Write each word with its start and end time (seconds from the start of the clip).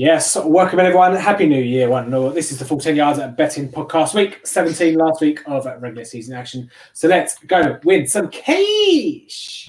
Yes, 0.00 0.36
welcome 0.36 0.78
everyone. 0.78 1.16
Happy 1.16 1.44
New 1.44 1.60
Year, 1.60 1.88
one 1.88 2.04
and 2.04 2.14
all. 2.14 2.30
This 2.30 2.52
is 2.52 2.60
the 2.60 2.64
full 2.64 2.78
10 2.78 2.94
yards 2.94 3.18
at 3.18 3.36
betting 3.36 3.68
podcast 3.68 4.14
week 4.14 4.46
17, 4.46 4.94
last 4.94 5.20
week 5.20 5.42
of 5.46 5.66
regular 5.82 6.04
season 6.04 6.36
action. 6.36 6.70
So 6.92 7.08
let's 7.08 7.36
go 7.40 7.80
win 7.82 8.06
some 8.06 8.28
cash. 8.28 9.68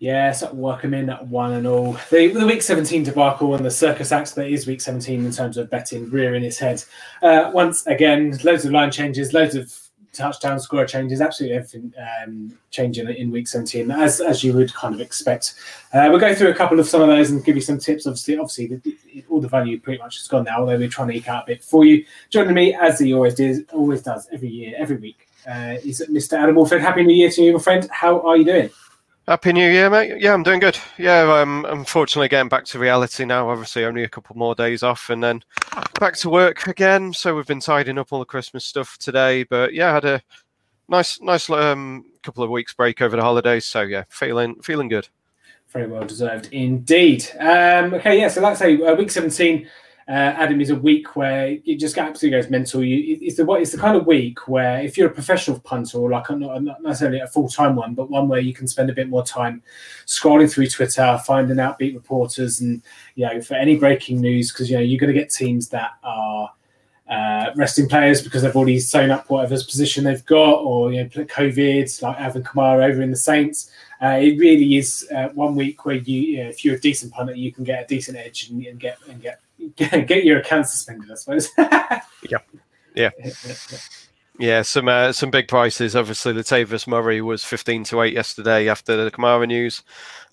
Yes, 0.00 0.42
welcome 0.52 0.94
in 0.94 1.10
one 1.30 1.52
and 1.52 1.68
all. 1.68 1.92
The, 2.10 2.26
the 2.26 2.44
week 2.44 2.62
17 2.62 3.04
debacle 3.04 3.54
and 3.54 3.64
the 3.64 3.70
circus 3.70 4.10
act 4.10 4.34
that 4.34 4.48
is 4.48 4.66
week 4.66 4.80
17 4.80 5.26
in 5.26 5.30
terms 5.30 5.56
of 5.56 5.70
betting 5.70 6.10
rearing 6.10 6.42
its 6.42 6.58
head. 6.58 6.82
Uh, 7.22 7.52
once 7.54 7.86
again, 7.86 8.36
loads 8.42 8.64
of 8.64 8.72
line 8.72 8.90
changes, 8.90 9.32
loads 9.32 9.54
of 9.54 9.87
touchdown 10.18 10.60
score 10.60 10.84
changes, 10.84 11.20
absolutely 11.20 11.56
everything 11.56 11.92
um, 11.98 12.58
changing 12.70 13.08
in 13.08 13.30
week 13.30 13.48
17, 13.48 13.90
as 13.90 14.20
as 14.20 14.44
you 14.44 14.52
would 14.52 14.72
kind 14.74 14.94
of 14.94 15.00
expect. 15.00 15.54
Uh, 15.92 16.08
we'll 16.10 16.20
go 16.20 16.34
through 16.34 16.50
a 16.50 16.54
couple 16.54 16.78
of 16.78 16.86
some 16.86 17.00
of 17.00 17.08
those 17.08 17.30
and 17.30 17.44
give 17.44 17.56
you 17.56 17.62
some 17.62 17.78
tips. 17.78 18.06
Obviously, 18.06 18.36
obviously, 18.36 18.66
the, 18.66 19.24
all 19.28 19.40
the 19.40 19.48
value 19.48 19.80
pretty 19.80 20.02
much 20.02 20.18
has 20.18 20.28
gone 20.28 20.44
now, 20.44 20.60
although 20.60 20.76
we're 20.76 20.88
trying 20.88 21.08
to 21.08 21.14
eke 21.14 21.28
out 21.28 21.44
a 21.44 21.46
bit 21.46 21.64
for 21.64 21.84
you. 21.84 22.04
Joining 22.30 22.54
me, 22.54 22.74
as 22.74 22.98
he 22.98 23.14
always 23.14 23.34
does, 23.34 23.60
always 23.72 24.02
does 24.02 24.28
every 24.32 24.48
year, 24.48 24.74
every 24.76 24.96
week, 24.96 25.28
uh, 25.48 25.76
is 25.84 26.04
Mr. 26.10 26.34
Adam 26.34 26.56
Wolford. 26.56 26.80
Happy 26.80 27.04
New 27.04 27.14
Year 27.14 27.30
to 27.30 27.42
you, 27.42 27.52
my 27.54 27.58
friend. 27.58 27.88
How 27.90 28.20
are 28.20 28.36
you 28.36 28.44
doing? 28.44 28.70
Happy 29.28 29.52
New 29.52 29.70
Year, 29.70 29.90
mate. 29.90 30.22
Yeah, 30.22 30.32
I'm 30.32 30.42
doing 30.42 30.58
good. 30.58 30.78
Yeah, 30.96 31.30
I'm 31.30 31.66
unfortunately 31.66 32.28
getting 32.28 32.48
back 32.48 32.64
to 32.64 32.78
reality 32.78 33.26
now. 33.26 33.50
Obviously, 33.50 33.84
only 33.84 34.02
a 34.02 34.08
couple 34.08 34.34
more 34.34 34.54
days 34.54 34.82
off 34.82 35.10
and 35.10 35.22
then 35.22 35.44
back 36.00 36.16
to 36.16 36.30
work 36.30 36.66
again. 36.66 37.12
So 37.12 37.36
we've 37.36 37.46
been 37.46 37.60
tidying 37.60 37.98
up 37.98 38.10
all 38.10 38.20
the 38.20 38.24
Christmas 38.24 38.64
stuff 38.64 38.96
today. 38.96 39.42
But 39.42 39.74
yeah, 39.74 39.90
I 39.90 39.92
had 39.92 40.04
a 40.06 40.22
nice, 40.88 41.20
nice 41.20 41.50
um, 41.50 42.06
couple 42.22 42.42
of 42.42 42.48
weeks 42.48 42.72
break 42.72 43.02
over 43.02 43.16
the 43.16 43.22
holidays. 43.22 43.66
So 43.66 43.82
yeah, 43.82 44.04
feeling 44.08 44.62
feeling 44.62 44.88
good. 44.88 45.08
Very 45.74 45.88
well 45.88 46.06
deserved 46.06 46.48
indeed. 46.50 47.26
Um, 47.38 47.92
okay, 47.92 48.18
yeah. 48.18 48.28
So 48.28 48.40
let's 48.40 48.60
say 48.60 48.80
uh, 48.80 48.94
week 48.94 49.10
seventeen. 49.10 49.68
Uh, 50.08 50.32
Adam 50.38 50.58
is 50.62 50.70
a 50.70 50.74
week 50.74 51.16
where 51.16 51.58
it 51.66 51.76
just 51.76 51.98
absolutely 51.98 52.40
goes 52.40 52.48
mental. 52.48 52.82
You, 52.82 53.18
it's 53.20 53.36
the 53.36 53.46
it's 53.52 53.72
the 53.72 53.78
kind 53.78 53.94
of 53.94 54.06
week 54.06 54.48
where 54.48 54.80
if 54.80 54.96
you're 54.96 55.08
a 55.08 55.12
professional 55.12 55.60
punter 55.60 55.98
or 55.98 56.08
like 56.08 56.30
not, 56.30 56.62
not 56.62 56.82
necessarily 56.82 57.20
a 57.20 57.26
full 57.26 57.48
time 57.48 57.76
one, 57.76 57.92
but 57.92 58.08
one 58.08 58.26
where 58.26 58.40
you 58.40 58.54
can 58.54 58.66
spend 58.66 58.88
a 58.88 58.94
bit 58.94 59.10
more 59.10 59.22
time 59.22 59.62
scrolling 60.06 60.50
through 60.50 60.68
Twitter, 60.68 61.20
finding 61.26 61.60
out 61.60 61.78
beat 61.78 61.94
reporters, 61.94 62.60
and 62.60 62.82
you 63.16 63.26
know 63.26 63.42
for 63.42 63.54
any 63.54 63.76
breaking 63.76 64.20
news 64.20 64.50
because 64.50 64.70
you 64.70 64.76
know 64.76 64.82
you're 64.82 64.98
going 64.98 65.12
to 65.12 65.18
get 65.18 65.30
teams 65.30 65.68
that 65.68 65.90
are 66.02 66.50
uh, 67.08 67.50
resting 67.56 67.88
players 67.88 68.22
because 68.22 68.42
they've 68.42 68.56
already 68.56 68.78
sewn 68.78 69.10
up 69.10 69.28
whatever's 69.30 69.64
position 69.64 70.04
they've 70.04 70.24
got, 70.26 70.54
or 70.60 70.92
you 70.92 71.02
know, 71.02 71.08
COVID, 71.08 72.02
like 72.02 72.20
Alvin 72.20 72.42
Kamara 72.42 72.90
over 72.90 73.02
in 73.02 73.10
the 73.10 73.16
Saints. 73.16 73.70
Uh, 74.02 74.18
it 74.20 74.38
really 74.38 74.76
is 74.76 75.08
uh, 75.14 75.28
one 75.30 75.56
week 75.56 75.84
where 75.84 75.96
you, 75.96 76.20
you 76.20 76.44
know, 76.44 76.48
if 76.50 76.64
you're 76.64 76.76
a 76.76 76.80
decent 76.80 77.12
punter, 77.12 77.34
you 77.34 77.52
can 77.52 77.64
get 77.64 77.82
a 77.82 77.86
decent 77.86 78.16
edge 78.16 78.48
and, 78.48 78.64
and 78.64 78.78
get 78.78 78.98
and 79.08 79.20
get, 79.20 79.40
get 79.76 80.06
get 80.06 80.24
your 80.24 80.38
account 80.38 80.68
suspended, 80.68 81.10
I 81.10 81.14
suppose. 81.14 81.50
yeah, 82.28 82.38
yeah. 82.94 83.10
Yeah, 84.38 84.62
some 84.62 84.86
uh, 84.86 85.12
some 85.12 85.30
big 85.32 85.48
prices. 85.48 85.96
Obviously, 85.96 86.32
Latavius 86.32 86.86
Murray 86.86 87.20
was 87.20 87.44
fifteen 87.44 87.82
to 87.84 88.02
eight 88.02 88.14
yesterday 88.14 88.68
after 88.68 88.96
the 88.96 89.10
Kamara 89.10 89.48
news. 89.48 89.82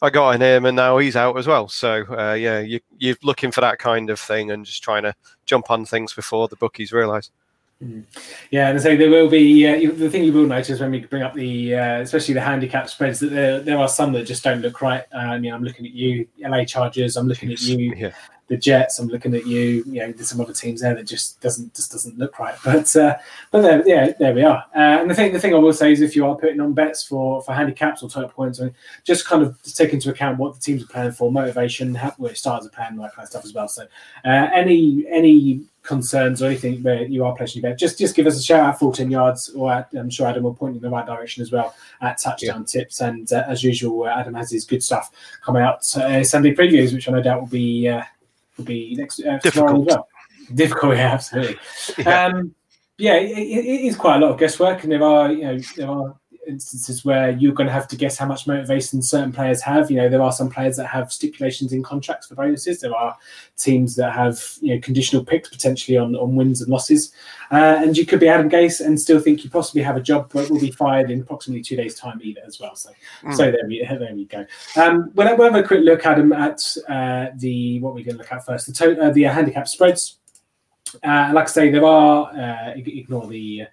I 0.01 0.11
got 0.11 0.35
in 0.35 0.41
him, 0.41 0.65
and 0.65 0.75
now 0.75 0.99
he's 0.99 1.15
out 1.15 1.37
as 1.37 1.47
well. 1.47 1.67
So 1.67 2.05
uh, 2.15 2.33
yeah, 2.33 2.59
you, 2.59 2.79
you're 2.99 3.15
looking 3.23 3.51
for 3.51 3.61
that 3.61 3.79
kind 3.79 4.11
of 4.11 4.19
thing, 4.19 4.51
and 4.51 4.63
just 4.63 4.83
trying 4.83 5.03
to 5.03 5.15
jump 5.45 5.71
on 5.71 5.85
things 5.85 6.13
before 6.13 6.47
the 6.47 6.55
bookies 6.55 6.91
realise. 6.91 7.31
Mm. 7.83 8.03
Yeah, 8.51 8.69
and 8.69 8.79
so 8.79 8.95
there 8.95 9.09
will 9.09 9.27
be 9.27 9.67
uh, 9.67 9.91
the 9.95 10.09
thing 10.09 10.23
you 10.23 10.31
will 10.31 10.45
notice 10.45 10.79
when 10.79 10.91
we 10.91 10.99
bring 10.99 11.23
up 11.23 11.33
the, 11.33 11.75
uh, 11.75 11.99
especially 11.99 12.33
the 12.35 12.41
handicap 12.41 12.89
spreads, 12.89 13.19
that 13.19 13.31
there, 13.31 13.59
there 13.59 13.77
are 13.77 13.89
some 13.89 14.13
that 14.13 14.23
just 14.23 14.45
don't 14.45 14.61
look 14.61 14.81
right. 14.81 15.03
Uh, 15.13 15.17
I 15.17 15.39
mean, 15.39 15.51
I'm 15.51 15.63
looking 15.63 15.85
at 15.85 15.91
you, 15.91 16.25
LA 16.39 16.63
Chargers. 16.63 17.17
I'm 17.17 17.27
looking 17.27 17.51
at 17.51 17.59
you, 17.61 17.93
yeah 17.97 18.11
the 18.47 18.57
Jets. 18.57 18.99
I'm 18.99 19.07
looking 19.07 19.33
at 19.33 19.47
you. 19.47 19.83
You 19.87 20.01
know, 20.01 20.11
there's 20.11 20.29
some 20.29 20.41
other 20.41 20.53
teams 20.53 20.81
there 20.81 20.93
that 20.93 21.07
just 21.07 21.41
doesn't 21.41 21.73
just 21.73 21.91
doesn't 21.91 22.17
look 22.17 22.37
right. 22.39 22.55
But 22.63 22.95
uh, 22.95 23.17
but 23.51 23.61
there, 23.61 23.87
yeah, 23.87 24.11
there 24.19 24.33
we 24.33 24.43
are. 24.43 24.63
Uh, 24.75 25.01
and 25.01 25.09
the 25.09 25.15
thing 25.15 25.33
the 25.33 25.39
thing 25.39 25.53
I 25.53 25.57
will 25.57 25.73
say 25.73 25.91
is, 25.91 26.01
if 26.01 26.15
you 26.15 26.25
are 26.25 26.35
putting 26.35 26.59
on 26.59 26.73
bets 26.73 27.03
for 27.03 27.41
for 27.41 27.53
handicaps 27.53 28.03
or 28.03 28.09
total 28.09 28.29
points, 28.29 28.59
I 28.59 28.65
mean, 28.65 28.75
just 29.03 29.25
kind 29.25 29.41
of 29.41 29.61
take 29.63 29.93
into 29.93 30.09
account 30.09 30.37
what 30.37 30.53
the 30.53 30.59
teams 30.59 30.83
are 30.83 30.87
planning 30.87 31.11
for, 31.11 31.31
motivation, 31.31 31.95
how, 31.95 32.11
where 32.17 32.35
starters 32.35 32.67
are 32.67 32.71
planning, 32.71 32.99
that 32.99 33.15
kind 33.15 33.25
of 33.25 33.29
stuff 33.29 33.45
as 33.45 33.53
well. 33.53 33.67
So 33.67 33.83
uh, 34.23 34.49
any 34.53 35.05
any 35.09 35.61
concerns 35.81 36.41
or 36.41 36.47
anything 36.47 36.81
where 36.81 37.03
you 37.03 37.23
are 37.23 37.35
placing 37.35 37.61
your 37.61 37.71
bet, 37.71 37.79
just 37.79 37.97
just 37.97 38.15
give 38.15 38.27
us 38.27 38.37
a 38.37 38.43
shout 38.43 38.61
out 38.61 38.79
14 38.79 39.09
yards, 39.09 39.49
or 39.49 39.71
at, 39.71 39.89
I'm 39.93 40.09
sure 40.09 40.27
Adam 40.27 40.43
will 40.43 40.53
point 40.53 40.73
you 40.73 40.79
in 40.79 40.83
the 40.83 40.89
right 40.89 41.05
direction 41.05 41.41
as 41.41 41.51
well 41.51 41.75
at 42.01 42.17
touchdown 42.19 42.61
yeah. 42.61 42.81
tips. 42.81 43.01
And 43.01 43.31
uh, 43.31 43.43
as 43.47 43.63
usual, 43.63 44.03
uh, 44.03 44.19
Adam 44.19 44.33
has 44.35 44.51
his 44.51 44.65
good 44.65 44.83
stuff 44.83 45.11
coming 45.43 45.61
out 45.61 45.79
uh, 45.95 46.23
Sunday 46.23 46.53
previews, 46.53 46.93
which 46.93 47.07
I 47.07 47.11
no 47.11 47.21
doubt 47.21 47.39
will 47.39 47.47
be 47.47 47.87
uh, 47.87 48.03
will 48.57 48.65
be 48.65 48.95
next 48.95 49.21
uh, 49.23 49.39
tomorrow 49.39 49.81
as 49.81 49.85
well. 49.87 50.07
Difficult, 50.53 50.95
yeah, 50.95 51.13
absolutely. 51.13 51.57
Yeah, 51.97 52.25
um, 52.25 52.55
yeah 52.97 53.15
it, 53.15 53.37
it 53.37 53.81
is 53.87 53.95
quite 53.95 54.17
a 54.17 54.19
lot 54.19 54.31
of 54.31 54.39
guesswork, 54.39 54.83
and 54.83 54.91
there 54.91 55.03
are 55.03 55.31
you 55.31 55.43
know 55.43 55.59
there 55.75 55.89
are 55.89 56.15
instances 56.47 57.03
where 57.03 57.31
you're 57.31 57.53
going 57.53 57.67
to 57.67 57.73
have 57.73 57.87
to 57.87 57.95
guess 57.95 58.17
how 58.17 58.25
much 58.25 58.47
motivation 58.47 59.01
certain 59.01 59.31
players 59.31 59.61
have. 59.61 59.89
You 59.89 59.97
know, 59.97 60.09
there 60.09 60.21
are 60.21 60.31
some 60.31 60.49
players 60.49 60.77
that 60.77 60.87
have 60.87 61.11
stipulations 61.11 61.73
in 61.73 61.83
contracts 61.83 62.27
for 62.27 62.35
bonuses. 62.35 62.79
There 62.79 62.95
are 62.95 63.17
teams 63.57 63.95
that 63.95 64.13
have 64.13 64.57
you 64.61 64.73
know 64.73 64.81
conditional 64.81 65.23
picks 65.23 65.49
potentially 65.49 65.97
on, 65.97 66.15
on 66.15 66.35
wins 66.35 66.61
and 66.61 66.69
losses. 66.69 67.11
Uh, 67.51 67.79
and 67.79 67.97
you 67.97 68.05
could 68.05 68.19
be 68.19 68.27
Adam 68.27 68.49
Gase 68.49 68.85
and 68.85 68.99
still 68.99 69.19
think 69.19 69.43
you 69.43 69.49
possibly 69.49 69.81
have 69.81 69.97
a 69.97 70.01
job, 70.01 70.31
but 70.33 70.49
will 70.49 70.59
be 70.59 70.71
fired 70.71 71.11
in 71.11 71.21
approximately 71.21 71.61
two 71.61 71.75
days' 71.75 71.95
time 71.95 72.19
either 72.23 72.41
as 72.45 72.59
well. 72.59 72.75
So, 72.75 72.89
mm. 73.23 73.35
so 73.35 73.51
there 73.51 73.67
we 73.67 73.85
there 73.85 74.15
we 74.15 74.25
go. 74.25 74.45
Um, 74.75 75.11
we'll, 75.13 75.37
we'll 75.37 75.51
have 75.51 75.63
a 75.63 75.67
quick 75.67 75.81
look, 75.83 76.05
Adam, 76.05 76.33
at 76.33 76.61
uh, 76.89 77.27
the 77.35 77.79
what 77.79 77.93
we're 77.93 78.05
going 78.05 78.17
to 78.17 78.21
look 78.23 78.31
at 78.31 78.45
first. 78.45 78.67
The 78.67 78.73
to, 78.73 79.01
uh, 79.01 79.09
the 79.11 79.23
handicap 79.23 79.67
spreads. 79.67 80.17
Uh, 81.03 81.31
like 81.33 81.45
I 81.45 81.47
say, 81.47 81.71
there 81.71 81.85
are 81.85 82.27
uh, 82.27 82.73
ignore 82.75 83.27
the 83.27 83.63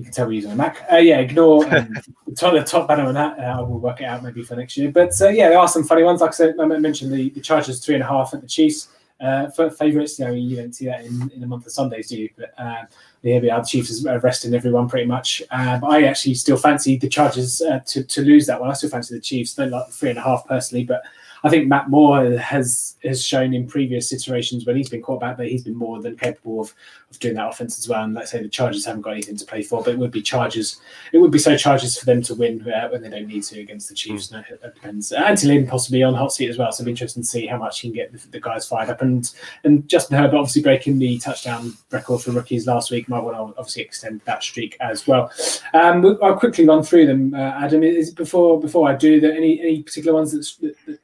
you 0.00 0.04
can 0.04 0.14
tell 0.14 0.26
we're 0.26 0.32
using 0.32 0.50
a 0.50 0.56
Mac. 0.56 0.86
Uh, 0.90 0.96
yeah, 0.96 1.18
ignore 1.18 1.62
um, 1.76 1.92
the, 2.26 2.34
top, 2.34 2.54
the 2.54 2.64
top 2.64 2.88
banner 2.88 3.04
on 3.04 3.12
that. 3.12 3.38
Uh, 3.38 3.62
we'll 3.62 3.78
work 3.78 4.00
it 4.00 4.04
out 4.04 4.22
maybe 4.22 4.42
for 4.42 4.56
next 4.56 4.74
year. 4.78 4.90
But 4.90 5.12
uh, 5.20 5.28
yeah, 5.28 5.50
there 5.50 5.58
are 5.58 5.68
some 5.68 5.84
funny 5.84 6.02
ones. 6.02 6.22
Like 6.22 6.30
I 6.30 6.32
said, 6.32 6.54
I 6.58 6.64
mentioned 6.64 7.12
the, 7.12 7.28
the 7.28 7.40
Chargers 7.42 7.84
three 7.84 7.96
and 7.96 8.02
a 8.02 8.06
half 8.06 8.32
at 8.32 8.40
the 8.40 8.46
Chiefs. 8.46 8.88
Uh, 9.20 9.50
for 9.50 9.68
favourites, 9.68 10.18
you 10.18 10.24
know, 10.24 10.32
you 10.32 10.56
don't 10.56 10.74
see 10.74 10.86
that 10.86 11.04
in, 11.04 11.30
in 11.36 11.42
a 11.42 11.46
month 11.46 11.66
of 11.66 11.72
Sundays, 11.72 12.08
do 12.08 12.16
you? 12.16 12.30
But 12.38 12.54
uh, 12.56 12.84
yeah, 13.20 13.38
the 13.40 13.50
other 13.50 13.66
Chiefs 13.66 13.90
is 13.90 14.06
resting 14.22 14.54
everyone 14.54 14.88
pretty 14.88 15.04
much. 15.04 15.42
Uh, 15.50 15.78
but 15.78 15.90
I 15.90 16.04
actually 16.04 16.32
still 16.32 16.56
fancy 16.56 16.96
the 16.96 17.10
Chargers 17.10 17.60
uh, 17.60 17.80
to, 17.80 18.02
to 18.02 18.22
lose 18.22 18.46
that 18.46 18.58
one. 18.58 18.70
I 18.70 18.72
still 18.72 18.88
fancy 18.88 19.14
the 19.14 19.20
Chiefs. 19.20 19.52
Don't 19.52 19.68
like 19.68 19.88
the 19.88 19.92
three 19.92 20.08
and 20.08 20.18
a 20.18 20.22
half 20.22 20.46
personally, 20.46 20.84
but 20.84 21.02
I 21.42 21.48
think 21.48 21.68
Matt 21.68 21.88
Moore 21.88 22.36
has 22.38 22.96
has 23.02 23.24
shown 23.24 23.54
in 23.54 23.66
previous 23.66 24.08
situations 24.08 24.66
when 24.66 24.76
he's 24.76 24.88
been 24.88 25.02
quarterback 25.02 25.38
that 25.38 25.48
he's 25.48 25.64
been 25.64 25.76
more 25.76 26.00
than 26.00 26.16
capable 26.16 26.60
of, 26.60 26.74
of 27.10 27.18
doing 27.18 27.34
that 27.34 27.48
offense 27.48 27.78
as 27.78 27.88
well. 27.88 28.04
And 28.04 28.14
let's 28.14 28.30
say 28.30 28.42
the 28.42 28.48
Chargers 28.48 28.84
haven't 28.84 29.02
got 29.02 29.12
anything 29.12 29.36
to 29.36 29.44
play 29.46 29.62
for, 29.62 29.82
but 29.82 29.94
it 29.94 29.98
would 29.98 30.10
be 30.10 30.22
Chargers. 30.22 30.80
It 31.12 31.18
would 31.18 31.30
be 31.30 31.38
so 31.38 31.56
Chargers 31.56 31.98
for 31.98 32.04
them 32.04 32.22
to 32.22 32.34
win 32.34 32.66
uh, 32.70 32.88
when 32.88 33.02
they 33.02 33.08
don't 33.08 33.26
need 33.26 33.42
to 33.44 33.60
against 33.60 33.88
the 33.88 33.94
Chiefs. 33.94 34.28
Mm. 34.28 34.32
No, 34.32 34.38
it 34.50 34.74
depends. 34.74 35.12
Anthony 35.12 35.54
Lynn 35.54 35.66
possibly 35.66 36.02
on 36.02 36.14
hot 36.14 36.32
seat 36.32 36.50
as 36.50 36.58
well, 36.58 36.70
so 36.72 36.82
it'll 36.82 36.86
be 36.86 36.92
interesting 36.92 37.22
to 37.22 37.28
see 37.28 37.46
how 37.46 37.58
much 37.58 37.80
he 37.80 37.88
can 37.88 37.94
get 37.94 38.12
the, 38.12 38.28
the, 38.30 38.40
guys 38.40 38.66
fired 38.66 38.90
up. 38.90 39.02
And 39.02 39.30
and 39.64 39.88
Justin 39.88 40.18
Herbert 40.18 40.36
obviously 40.36 40.62
breaking 40.62 40.98
the 40.98 41.18
touchdown 41.18 41.74
record 41.90 42.22
for 42.22 42.32
rookies 42.32 42.66
last 42.66 42.90
week 42.90 43.08
might 43.08 43.22
want 43.22 43.36
to 43.36 43.58
obviously 43.58 43.82
extend 43.82 44.20
that 44.24 44.42
streak 44.42 44.76
as 44.80 45.06
well. 45.06 45.30
Um, 45.74 46.18
I'll 46.22 46.38
quickly 46.38 46.66
run 46.66 46.82
through 46.82 47.06
them, 47.06 47.34
uh, 47.34 47.38
Adam. 47.38 47.82
Is 47.82 48.10
before 48.10 48.60
before 48.60 48.88
I 48.88 48.94
do 48.94 49.20
there 49.20 49.32
any 49.32 49.60
any 49.60 49.82
particular 49.82 50.14
ones 50.14 50.32
that, 50.32 50.76
that 50.86 50.98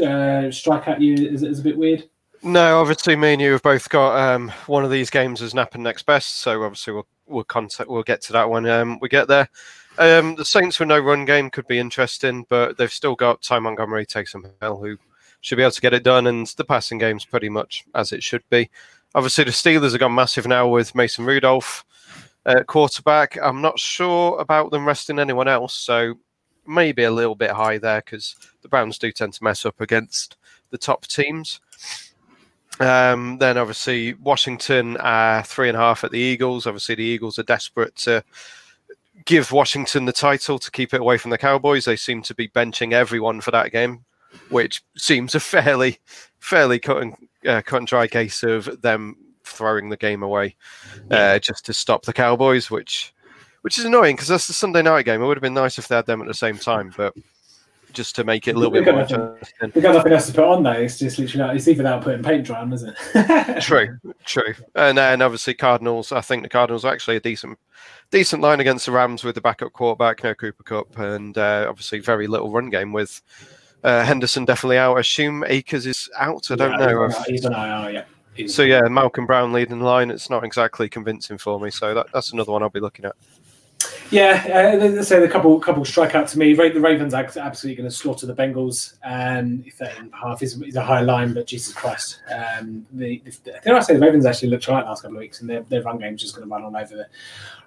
uh, 0.00 0.50
strike 0.50 0.88
at 0.88 1.00
you 1.00 1.14
is, 1.14 1.42
is 1.42 1.60
a 1.60 1.62
bit 1.62 1.76
weird? 1.76 2.08
No, 2.42 2.80
obviously, 2.80 3.16
me 3.16 3.32
and 3.32 3.40
you 3.40 3.52
have 3.52 3.62
both 3.62 3.88
got 3.88 4.18
um, 4.18 4.50
one 4.66 4.84
of 4.84 4.90
these 4.90 5.08
games 5.08 5.40
as 5.40 5.54
Nap 5.54 5.74
next 5.76 6.04
best, 6.04 6.40
so 6.40 6.62
obviously 6.62 6.92
we'll 6.92 7.06
we'll 7.26 7.44
contact 7.44 7.88
we'll 7.88 8.02
get 8.02 8.20
to 8.20 8.34
that 8.34 8.50
when 8.50 8.66
um, 8.66 8.98
we 9.00 9.08
get 9.08 9.28
there. 9.28 9.48
Um, 9.96 10.34
the 10.34 10.44
Saints 10.44 10.78
with 10.78 10.88
no 10.88 10.98
run 10.98 11.24
game 11.24 11.48
could 11.48 11.66
be 11.66 11.78
interesting, 11.78 12.44
but 12.48 12.76
they've 12.76 12.92
still 12.92 13.14
got 13.14 13.42
Ty 13.42 13.60
Montgomery, 13.60 14.04
Taysom 14.04 14.50
Hill, 14.60 14.76
who 14.76 14.98
should 15.40 15.56
be 15.56 15.62
able 15.62 15.70
to 15.70 15.80
get 15.80 15.94
it 15.94 16.02
done, 16.02 16.26
and 16.26 16.46
the 16.46 16.64
passing 16.64 16.98
game's 16.98 17.24
pretty 17.24 17.48
much 17.48 17.84
as 17.94 18.12
it 18.12 18.22
should 18.22 18.42
be. 18.50 18.68
Obviously, 19.14 19.44
the 19.44 19.50
Steelers 19.50 19.92
have 19.92 20.00
gone 20.00 20.14
massive 20.14 20.46
now 20.46 20.68
with 20.68 20.94
Mason 20.94 21.24
Rudolph 21.24 21.84
uh, 22.44 22.62
quarterback. 22.64 23.38
I'm 23.42 23.62
not 23.62 23.78
sure 23.78 24.38
about 24.38 24.70
them 24.70 24.86
resting 24.86 25.18
anyone 25.18 25.48
else, 25.48 25.74
so 25.74 26.14
maybe 26.66 27.04
a 27.04 27.10
little 27.10 27.34
bit 27.34 27.50
high 27.50 27.78
there 27.78 28.00
because 28.00 28.36
the 28.62 28.68
Browns 28.68 28.98
do 28.98 29.12
tend 29.12 29.32
to 29.34 29.44
mess 29.44 29.64
up 29.64 29.80
against 29.80 30.36
the 30.70 30.78
top 30.78 31.06
teams. 31.06 31.60
Um, 32.80 33.38
then 33.38 33.56
obviously 33.56 34.14
Washington 34.14 34.96
uh, 34.96 35.42
three 35.46 35.68
and 35.68 35.76
a 35.76 35.80
half 35.80 36.02
at 36.02 36.10
the 36.10 36.18
Eagles. 36.18 36.66
Obviously 36.66 36.96
the 36.96 37.04
Eagles 37.04 37.38
are 37.38 37.44
desperate 37.44 37.94
to 37.96 38.24
give 39.24 39.52
Washington 39.52 40.04
the 40.04 40.12
title 40.12 40.58
to 40.58 40.70
keep 40.70 40.92
it 40.92 41.00
away 41.00 41.18
from 41.18 41.30
the 41.30 41.38
Cowboys. 41.38 41.84
They 41.84 41.96
seem 41.96 42.22
to 42.22 42.34
be 42.34 42.48
benching 42.48 42.92
everyone 42.92 43.40
for 43.40 43.52
that 43.52 43.70
game, 43.70 44.04
which 44.48 44.82
seems 44.96 45.34
a 45.34 45.40
fairly 45.40 45.98
fairly 46.40 46.78
cut 46.78 47.02
and, 47.02 47.16
uh, 47.46 47.62
cut 47.62 47.78
and 47.78 47.86
dry 47.86 48.08
case 48.08 48.42
of 48.42 48.82
them 48.82 49.16
throwing 49.44 49.88
the 49.88 49.96
game 49.96 50.22
away 50.22 50.56
uh, 51.10 51.38
just 51.38 51.64
to 51.66 51.72
stop 51.72 52.04
the 52.04 52.12
Cowboys, 52.12 52.70
which 52.70 53.14
which 53.64 53.78
is 53.78 53.86
annoying 53.86 54.14
because 54.14 54.28
that's 54.28 54.46
the 54.46 54.52
Sunday 54.52 54.82
night 54.82 55.06
game. 55.06 55.22
It 55.22 55.26
would 55.26 55.38
have 55.38 55.42
been 55.42 55.54
nice 55.54 55.78
if 55.78 55.88
they 55.88 55.96
had 55.96 56.04
them 56.04 56.20
at 56.20 56.26
the 56.26 56.34
same 56.34 56.58
time, 56.58 56.92
but 56.98 57.14
just 57.94 58.14
to 58.16 58.24
make 58.24 58.46
it 58.46 58.56
a 58.56 58.58
little 58.58 58.70
bit 58.70 58.84
We've 58.84 58.92
more 58.94 59.04
got 59.04 59.10
nothing- 59.12 59.32
interesting. 59.32 59.72
We've 59.74 59.82
got 59.82 59.94
nothing 59.94 60.12
else 60.12 60.26
to 60.26 60.32
put 60.34 60.44
on 60.44 60.62
though. 60.64 60.72
It's 60.72 60.98
just 60.98 61.18
literally 61.18 61.56
it's 61.56 61.66
even 61.66 61.84
without 61.84 62.02
putting 62.02 62.22
paint 62.22 62.44
dry 62.44 62.60
on, 62.60 62.72
isn't 62.74 62.94
it? 63.14 63.60
True, 63.62 63.98
true. 64.26 64.52
And 64.74 64.98
then 64.98 65.22
obviously 65.22 65.54
Cardinals. 65.54 66.12
I 66.12 66.20
think 66.20 66.42
the 66.42 66.48
Cardinals 66.50 66.84
are 66.84 66.92
actually 66.92 67.16
a 67.16 67.20
decent, 67.20 67.58
decent 68.10 68.42
line 68.42 68.60
against 68.60 68.84
the 68.86 68.92
Rams 68.92 69.24
with 69.24 69.34
the 69.36 69.40
backup 69.40 69.72
quarterback, 69.72 70.22
no 70.24 70.34
Cooper 70.34 70.62
Kupp, 70.64 70.98
and 70.98 71.38
uh, 71.38 71.66
obviously 71.68 72.00
very 72.00 72.26
little 72.26 72.50
run 72.50 72.68
game 72.68 72.92
with 72.92 73.22
uh, 73.84 74.04
Henderson 74.04 74.44
definitely 74.44 74.78
out. 74.78 74.96
I 74.96 75.00
assume 75.00 75.44
Akers 75.46 75.86
is 75.86 76.10
out. 76.18 76.50
I 76.50 76.56
don't 76.56 76.72
Yeah, 76.78 76.86
know. 76.86 77.08
He's 77.28 77.46
on 77.46 77.52
IR, 77.52 77.90
yeah. 77.92 78.04
He's- 78.34 78.52
So 78.52 78.62
yeah, 78.62 78.80
Malcolm 78.88 79.24
Brown 79.26 79.52
leading 79.52 79.78
the 79.78 79.84
line. 79.84 80.10
It's 80.10 80.28
not 80.28 80.42
exactly 80.42 80.88
convincing 80.88 81.38
for 81.38 81.60
me. 81.60 81.70
So 81.70 81.94
that, 81.94 82.06
that's 82.12 82.32
another 82.32 82.50
one 82.50 82.64
I'll 82.64 82.70
be 82.70 82.80
looking 82.80 83.04
at. 83.04 83.14
Yeah, 84.10 84.76
uh, 84.78 85.02
say 85.02 85.18
the 85.18 85.28
couple 85.28 85.58
couple 85.60 85.84
strike 85.84 86.14
out 86.14 86.28
to 86.28 86.38
me. 86.38 86.54
The 86.54 86.80
Ravens 86.80 87.14
are 87.14 87.24
absolutely 87.24 87.74
going 87.74 87.88
to 87.88 87.94
slaughter 87.94 88.26
the 88.26 88.34
Bengals. 88.34 88.94
Um, 89.02 89.64
if 89.66 89.78
they're 89.78 89.94
in 89.98 90.10
half 90.12 90.42
is, 90.42 90.60
is 90.62 90.76
a 90.76 90.84
high 90.84 91.00
line, 91.00 91.34
but 91.34 91.46
Jesus 91.46 91.74
Christ, 91.74 92.20
um, 92.32 92.86
the, 92.92 93.22
I 93.66 93.80
say 93.80 93.94
the 93.94 94.00
Ravens 94.00 94.26
actually 94.26 94.50
looked 94.50 94.68
right 94.68 94.84
last 94.84 95.02
couple 95.02 95.16
of 95.16 95.20
weeks, 95.20 95.40
and 95.40 95.48
their, 95.48 95.62
their 95.62 95.82
run 95.82 95.98
game's 95.98 96.20
just 96.20 96.34
going 96.36 96.46
to 96.46 96.52
run 96.52 96.64
on 96.64 96.76
over 96.76 96.94
the 96.94 97.08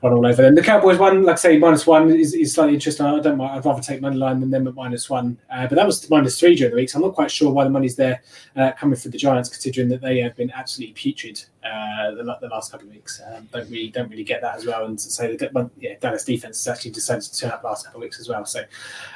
run 0.02 0.14
all 0.14 0.26
over 0.26 0.42
them. 0.42 0.56
The 0.56 0.62
Cowboys 0.62 0.98
one, 0.98 1.24
like 1.24 1.34
I 1.34 1.38
say, 1.38 1.58
minus 1.58 1.88
one 1.88 2.12
is, 2.12 2.34
is 2.34 2.54
slightly 2.54 2.76
interesting. 2.76 3.06
I 3.06 3.20
don't 3.20 3.38
mind. 3.38 3.58
I'd 3.58 3.66
rather 3.66 3.82
take 3.82 4.02
money 4.02 4.18
line 4.18 4.40
than 4.40 4.50
them 4.50 4.68
at 4.68 4.76
minus 4.76 5.10
one. 5.10 5.38
Uh, 5.52 5.68
but 5.68 5.76
that 5.76 5.86
was 5.86 6.10
minus 6.10 6.40
three 6.40 6.56
during 6.56 6.72
the 6.72 6.78
week, 6.78 6.90
so 6.90 6.98
I'm 6.98 7.04
not 7.04 7.14
quite 7.14 7.32
sure 7.32 7.52
why 7.52 7.64
the 7.64 7.70
money's 7.70 7.96
there 7.96 8.22
uh, 8.56 8.72
coming 8.74 8.96
for 8.96 9.10
the 9.10 9.18
Giants, 9.18 9.50
considering 9.50 9.90
that 9.90 10.02
they 10.02 10.20
have 10.20 10.36
been 10.36 10.52
absolutely 10.52 10.94
putrid 10.94 11.44
uh, 11.64 12.12
the, 12.12 12.38
the 12.42 12.48
last 12.48 12.72
couple 12.72 12.88
of 12.88 12.94
weeks. 12.94 13.22
Um, 13.28 13.48
don't 13.52 13.70
really 13.70 13.90
don't 13.90 14.10
really 14.10 14.24
get 14.24 14.42
that 14.42 14.56
as 14.56 14.66
well. 14.66 14.86
And 14.86 14.98
that 15.00 15.52
well, 15.54 15.72
yeah, 15.80 15.96
Dallas 16.00 16.24
defense 16.24 16.64
has 16.66 16.76
actually 16.76 16.92
decided 16.92 17.24
to 17.24 17.38
turn 17.38 17.52
up 17.52 17.64
last 17.64 17.86
couple 17.86 18.00
of 18.00 18.04
weeks 18.04 18.20
as 18.20 18.30
well. 18.30 18.46
So 18.46 18.64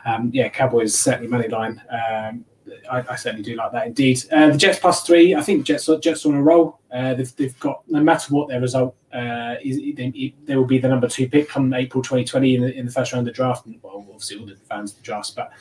um, 0.05 0.31
yeah, 0.33 0.49
Cowboys 0.49 0.97
certainly 0.97 1.27
money 1.27 1.47
line. 1.47 1.81
Um, 1.89 2.45
I, 2.91 3.03
I 3.09 3.15
certainly 3.15 3.43
do 3.43 3.55
like 3.55 3.71
that 3.71 3.87
indeed. 3.87 4.23
Uh, 4.31 4.49
the 4.51 4.57
Jets 4.57 4.79
plus 4.79 5.03
three. 5.03 5.35
I 5.35 5.41
think 5.41 5.65
Jets 5.65 5.89
Jets 6.01 6.25
on 6.25 6.35
a 6.35 6.41
roll. 6.41 6.79
Uh, 6.91 7.13
they've, 7.13 7.35
they've 7.35 7.59
got 7.59 7.83
no 7.87 8.01
matter 8.01 8.33
what 8.33 8.49
their 8.49 8.61
result 8.61 8.95
uh, 9.13 9.55
is, 9.61 9.77
they, 9.95 10.33
they 10.45 10.55
will 10.55 10.65
be 10.65 10.77
the 10.77 10.87
number 10.87 11.07
two 11.07 11.27
pick 11.29 11.49
come 11.49 11.73
April 11.73 12.03
2020 12.03 12.55
in 12.55 12.61
the, 12.61 12.73
in 12.77 12.85
the 12.85 12.91
first 12.91 13.13
round 13.13 13.27
of 13.27 13.33
the 13.33 13.35
draft. 13.35 13.65
And, 13.65 13.79
well, 13.81 14.05
obviously 14.09 14.39
all 14.39 14.45
the 14.45 14.55
fans 14.69 14.91
of 14.91 14.97
the 14.97 15.03
drafts, 15.03 15.31
but 15.31 15.51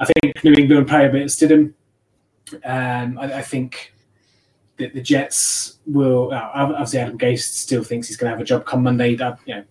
I 0.00 0.06
think 0.06 0.44
New 0.44 0.52
England 0.52 0.88
play 0.88 1.06
a 1.06 1.08
bit 1.08 1.22
at 1.22 1.28
Stidham. 1.28 1.74
Um, 2.64 3.18
I, 3.18 3.34
I 3.34 3.42
think 3.42 3.92
that 4.78 4.94
the 4.94 5.02
Jets 5.02 5.78
will. 5.86 6.32
Uh, 6.32 6.50
obviously, 6.54 7.00
Adam 7.00 7.18
Gase 7.18 7.42
still 7.42 7.84
thinks 7.84 8.08
he's 8.08 8.16
going 8.16 8.30
to 8.30 8.36
have 8.36 8.40
a 8.40 8.44
job 8.44 8.64
come 8.64 8.82
Monday. 8.82 9.14
That, 9.16 9.38
you 9.44 9.56
know, 9.56 9.64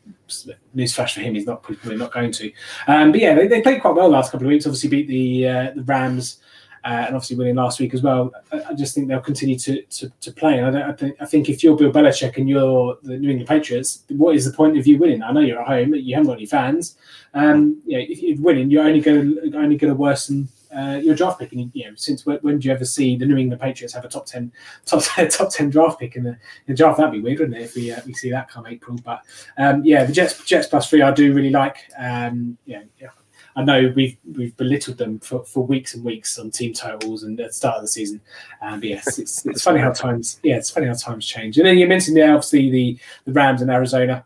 newsflash 0.76 1.14
for 1.14 1.22
him, 1.22 1.34
he's 1.34 1.48
not 1.48 1.64
probably 1.64 1.98
not 1.98 2.14
going 2.14 2.32
to. 2.34 2.52
Um, 2.88 3.12
but 3.12 3.22
yeah, 3.22 3.34
they, 3.34 3.48
they 3.48 3.62
played 3.62 3.82
quite 3.82 3.96
well 3.96 4.10
last 4.10 4.32
couple 4.32 4.46
of 4.46 4.50
weeks. 4.52 4.68
Obviously, 4.68 4.90
beat 4.90 5.08
the 5.08 5.48
uh, 5.48 5.72
the 5.76 5.84
Rams. 5.84 6.40
Uh, 6.84 7.06
and 7.08 7.16
obviously 7.16 7.36
winning 7.36 7.56
last 7.56 7.80
week 7.80 7.94
as 7.94 8.02
well. 8.02 8.32
I, 8.52 8.62
I 8.70 8.74
just 8.74 8.96
think 8.96 9.08
they'll 9.08 9.20
continue 9.20 9.58
to 9.60 9.82
to, 9.82 10.10
to 10.10 10.32
play. 10.32 10.60
And 10.60 10.68
I, 10.68 10.72
don't, 10.72 10.90
I, 10.90 10.94
think, 10.94 11.16
I 11.22 11.26
think 11.26 11.50
if 11.50 11.64
you're 11.64 11.76
Bill 11.76 11.92
Belichick 11.92 12.38
and 12.38 12.48
you're 12.48 12.98
the 13.04 13.18
New 13.18 13.30
England 13.30 13.48
Patriots, 13.48 14.04
what 14.10 14.36
is 14.36 14.46
the 14.46 14.56
point 14.56 14.78
of 14.78 14.88
you 14.88 14.98
winning? 14.98 15.24
I 15.24 15.32
know 15.32 15.42
you're 15.42 15.62
at 15.62 15.68
home, 15.68 15.94
you 15.96 16.16
haven't 16.16 16.28
got 16.28 16.38
any 16.38 16.46
fans. 16.46 16.98
Um, 17.34 17.82
you 17.86 17.98
know, 17.98 18.06
if 18.08 18.22
you're 18.22 18.42
winning, 18.42 18.70
you're 18.70 18.86
only 18.86 19.02
going 19.02 19.36
to 19.36 19.58
only 19.58 19.78
going 19.78 19.92
to 19.92 19.96
worsen 19.96 20.48
uh, 20.76 21.00
your 21.02 21.16
draft 21.16 21.40
pick. 21.40 21.52
And 21.52 21.72
you 21.74 21.86
know, 21.86 21.96
since 21.96 22.26
when, 22.26 22.38
when 22.40 22.60
do 22.60 22.68
you 22.68 22.74
ever 22.74 22.86
see 22.86 23.16
the 23.16 23.26
New 23.26 23.38
England 23.38 23.62
Patriots 23.62 23.94
have 23.94 24.06
a 24.06 24.10
top 24.10 24.26
ten 24.26 24.52
top 24.86 25.04
top 25.30 25.52
ten 25.52 25.70
draft 25.70 26.00
pick 26.00 26.16
in 26.16 26.24
the, 26.24 26.32
in 26.32 26.38
the 26.68 26.74
draft? 26.74 26.98
That'd 26.98 27.14
be 27.14 27.22
weird, 27.22 27.40
wouldn't 27.40 27.58
it? 27.58 27.64
If 27.64 27.76
we 27.76 27.92
uh, 27.92 28.02
we 28.06 28.14
see 28.14 28.32
that 28.32 28.50
come 28.50 28.68
April. 28.68 28.98
But 29.04 29.22
um, 29.58 29.84
yeah, 29.84 30.04
the 30.04 30.14
Jets 30.14 30.44
Jets 30.46 30.68
plus 30.68 30.90
three, 30.90 31.02
I 31.02 31.12
do 31.12 31.34
really 31.34 31.52
like. 31.52 31.78
Um, 31.98 32.58
yeah, 32.66 32.84
yeah. 33.00 33.10
I 33.58 33.64
know 33.64 33.92
we've 33.96 34.16
we've 34.36 34.56
belittled 34.56 35.00
them 35.00 35.20
for, 35.20 35.44
for 35.44 35.66
weeks 35.66 35.96
and 35.96 36.06
weeks 36.06 36.38
on 36.38 36.52
team 36.52 36.74
totals 36.74 37.24
and 37.24 37.40
at 37.40 37.48
the 37.48 37.54
start 37.54 37.78
of 37.78 37.82
the 37.82 37.88
season. 37.88 38.22
Um, 38.62 38.80
but 38.80 38.90
yes, 38.90 39.18
it's, 39.18 39.44
it's 39.48 39.64
funny 39.64 39.80
how 39.80 39.92
times 39.92 40.40
yeah, 40.44 40.58
it's 40.58 40.70
funny 40.70 40.86
how 40.86 40.94
times 40.94 41.26
change. 41.26 41.58
And 41.58 41.66
then 41.66 41.80
you 41.80 41.88
mentioned 41.88 42.16
there 42.16 42.36
obviously 42.36 42.70
the 42.70 43.00
the 43.26 43.34
Rams 43.34 43.64
in 43.64 43.72
Arizona. 43.72 44.24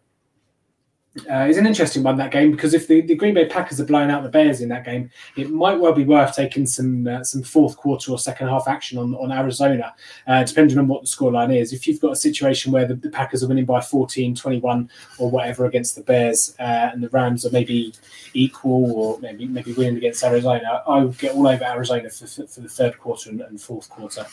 Uh, 1.30 1.46
is 1.50 1.58
an 1.58 1.68
interesting 1.68 2.04
one 2.04 2.16
that 2.16 2.32
game 2.32 2.52
because 2.52 2.74
if 2.74 2.88
the, 2.88 3.02
the 3.02 3.16
Green 3.16 3.34
Bay 3.34 3.46
Packers 3.46 3.82
are 3.82 3.86
blowing 3.86 4.10
out 4.10 4.24
the 4.24 4.30
Bears 4.30 4.62
in 4.62 4.70
that 4.70 4.86
game, 4.86 5.10
it 5.36 5.50
might 5.50 5.78
well 5.78 5.92
be 5.92 6.06
worth 6.06 6.34
taking 6.34 6.66
some 6.66 7.06
uh, 7.06 7.22
some 7.22 7.44
fourth 7.44 7.76
quarter 7.76 8.14
or 8.14 8.18
second 8.18 8.48
half 8.48 8.66
action 8.66 8.98
on 8.98 9.14
on 9.16 9.30
Arizona, 9.30 9.94
uh, 10.28 10.42
depending 10.46 10.78
on 10.78 10.88
what 10.88 11.02
the 11.02 11.10
scoreline 11.10 11.54
is. 11.54 11.74
If 11.74 11.86
you've 11.86 12.00
got 12.00 12.14
a 12.14 12.16
situation 12.16 12.72
where 12.72 12.86
the, 12.86 12.96
the 12.96 13.10
Packers 13.10 13.44
are 13.44 13.50
winning 13.50 13.66
by 13.66 13.82
14, 13.82 14.36
21 14.36 14.90
or 15.18 15.30
whatever 15.30 15.66
against 15.66 15.98
the 15.98 16.02
Bears, 16.02 16.56
uh, 16.60 16.92
and 16.94 17.04
the 17.04 17.10
Rams 17.10 17.46
are 17.46 17.52
maybe 17.52 17.94
equal 18.34 18.94
or 18.94 19.20
maybe 19.20 19.48
maybe 19.48 19.74
winning 19.74 19.98
against 19.98 20.24
Arizona, 20.24 20.82
I 20.88 21.00
would 21.00 21.18
get 21.18 21.36
all 21.36 21.46
over 21.46 21.66
Arizona 21.66 22.10
for, 22.10 22.26
for, 22.26 22.48
for 22.48 22.62
the 22.62 22.70
third 22.70 22.98
quarter 22.98 23.32
and, 23.32 23.42
and 23.42 23.60
fourth 23.60 23.90
quarter. 23.90 24.26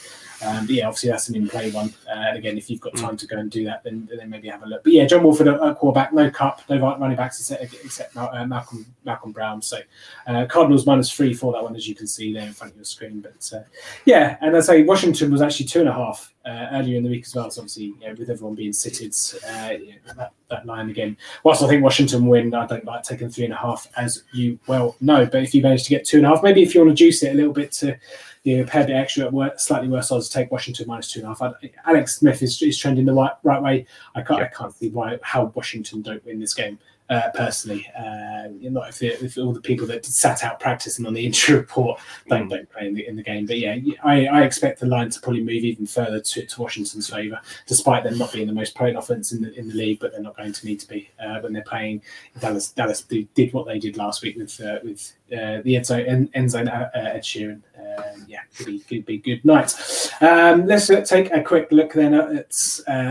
Um, 0.44 0.66
but 0.66 0.74
yeah, 0.74 0.86
obviously 0.86 1.10
that's 1.10 1.28
an 1.28 1.34
in 1.34 1.48
play 1.48 1.70
one. 1.72 1.92
Uh, 2.08 2.14
and 2.14 2.38
again, 2.38 2.56
if 2.56 2.70
you've 2.70 2.81
got 2.81 2.94
time 2.96 3.16
to 3.16 3.26
go 3.26 3.38
and 3.38 3.50
do 3.50 3.64
that, 3.64 3.82
then, 3.82 4.08
then 4.16 4.31
maybe 4.31 4.48
have 4.48 4.62
a 4.62 4.66
look. 4.66 4.84
But 4.84 4.92
yeah, 4.92 5.06
John 5.06 5.24
Wolford 5.24 5.48
at 5.48 5.76
quarterback, 5.76 6.12
no 6.12 6.31
Kupp, 6.31 6.64
no 6.69 6.79
running 6.99 7.17
backs 7.17 7.41
except, 7.41 7.62
except 7.85 8.17
uh, 8.17 8.47
Malcolm 8.47 8.87
Malcolm 9.05 9.32
Brown. 9.32 9.62
So 9.62 9.79
uh, 10.26 10.47
Cardinals 10.47 10.87
minus 10.87 11.11
three 11.11 11.35
for 11.35 11.53
that 11.53 11.62
one, 11.62 11.76
as 11.76 11.88
you 11.88 11.94
can 11.94 12.06
see 12.06 12.32
there 12.32 12.47
in 12.47 12.53
front 12.53 12.73
of 12.73 12.76
your 12.76 12.85
screen. 12.85 13.20
But 13.20 13.50
uh, 13.55 13.62
yeah, 14.05 14.37
and 14.41 14.56
I 14.56 14.61
say 14.61 14.82
Washington 14.82 15.31
was 15.31 15.43
actually 15.43 15.67
two 15.67 15.81
and 15.81 15.88
a 15.88 15.93
half 15.93 16.32
uh, 16.48 16.68
earlier 16.72 16.96
in 16.96 17.04
the 17.04 17.10
week 17.10 17.26
as 17.26 17.34
well. 17.34 17.50
So 17.50 17.60
obviously, 17.60 17.84
you 17.84 18.00
know, 18.00 18.14
with 18.18 18.30
everyone 18.30 18.54
being 18.54 18.72
sitted, 18.72 19.14
uh, 19.44 19.72
you 19.72 19.94
know, 20.06 20.14
that, 20.16 20.32
that 20.48 20.66
line 20.66 20.88
again. 20.88 21.16
Whilst 21.44 21.62
I 21.62 21.68
think 21.68 21.82
Washington 21.82 22.26
win, 22.26 22.54
I 22.54 22.66
don't 22.66 22.84
like 22.84 23.02
taking 23.02 23.28
three 23.28 23.44
and 23.44 23.52
a 23.52 23.56
half, 23.56 23.86
as 23.96 24.24
you 24.32 24.58
well 24.66 24.96
know. 25.00 25.26
But 25.26 25.42
if 25.42 25.54
you 25.54 25.62
manage 25.62 25.84
to 25.84 25.90
get 25.90 26.06
two 26.06 26.18
and 26.18 26.26
a 26.26 26.30
half, 26.30 26.42
maybe 26.42 26.62
if 26.62 26.74
you 26.74 26.80
want 26.80 26.96
to 26.96 27.04
juice 27.04 27.22
it 27.22 27.32
a 27.32 27.34
little 27.34 27.52
bit 27.52 27.72
to 27.72 27.98
you 28.44 28.56
know, 28.56 28.62
a 28.62 28.66
bit 28.66 28.90
extra 28.90 29.26
at 29.26 29.32
work, 29.32 29.60
slightly 29.60 29.88
worse 29.88 30.10
odds, 30.10 30.28
to 30.28 30.34
take 30.34 30.50
Washington 30.50 30.86
minus 30.86 31.12
two 31.12 31.20
and 31.20 31.26
a 31.26 31.34
half. 31.34 31.42
I, 31.42 31.70
Alex 31.84 32.16
Smith 32.16 32.42
is, 32.42 32.60
is 32.62 32.78
trending 32.78 33.04
the 33.04 33.12
right, 33.12 33.32
right 33.42 33.62
way. 33.62 33.86
I 34.14 34.22
can't, 34.22 34.40
yeah. 34.40 34.46
I 34.46 34.48
can't 34.48 34.74
see 34.74 34.88
why 34.88 35.18
how 35.22 35.52
Washington 35.54 36.02
don't 36.02 36.24
win 36.24 36.40
this 36.40 36.54
game. 36.54 36.78
Uh, 37.10 37.31
personally, 37.32 37.90
uh, 37.99 38.49
not 38.60 38.90
if, 38.90 39.02
if, 39.02 39.38
all 39.38 39.55
the 39.55 39.62
people 39.62 39.87
that 39.87 40.05
sat 40.05 40.44
out 40.44 40.60
practicing 40.60 41.06
on 41.06 41.14
the 41.14 41.25
injury 41.26 41.56
report 41.56 41.99
don't, 42.28 42.49
don't 42.49 42.70
play 42.70 42.87
in 42.87 42.93
the, 42.93 43.06
in 43.06 43.16
the 43.16 43.22
game. 43.22 43.46
But 43.46 43.58
yeah, 43.58 43.78
I, 44.05 44.26
I, 44.26 44.43
expect 44.43 44.81
the 44.81 44.87
line 44.87 45.08
to 45.08 45.20
probably 45.22 45.43
move 45.43 45.64
even 45.64 45.87
further 45.87 46.20
to, 46.20 46.44
to 46.44 46.60
Washington's 46.60 47.08
favour, 47.08 47.40
despite 47.66 48.05
them 48.05 48.19
not 48.19 48.31
being 48.34 48.46
the 48.46 48.52
most 48.52 48.75
potent 48.75 48.99
offense 48.99 49.32
in 49.32 49.40
the 49.40 49.55
in 49.55 49.69
the 49.69 49.75
league. 49.75 50.00
But 50.00 50.12
they're 50.12 50.20
not 50.20 50.37
going 50.37 50.52
to 50.52 50.66
need 50.66 50.81
to 50.81 50.88
be 50.88 51.08
uh, 51.19 51.40
when 51.40 51.55
they're 51.55 51.62
playing. 51.62 52.02
Dallas 52.40 52.72
Dallas 52.72 53.00
did, 53.00 53.32
did 53.32 53.55
what 53.55 53.66
they 53.66 53.78
did 53.78 53.96
last 53.96 54.22
week 54.22 54.37
with 54.37 54.60
with 54.84 55.14
the 55.31 55.76
end 55.76 55.87
zone, 55.87 56.28
end, 56.34 56.50
zone 56.50 56.69
Ed 56.69 57.22
Sheeran. 57.22 57.62
Um, 57.79 58.27
yeah, 58.29 58.41
could 58.55 58.67
be 58.67 58.81
could 58.81 59.06
be 59.06 59.17
good 59.17 59.43
night. 59.46 59.74
Um, 60.20 60.67
let's 60.67 60.88
take 61.08 61.31
a 61.32 61.43
quick 61.43 61.69
look 61.70 61.94
then 61.94 62.12
at 62.12 62.53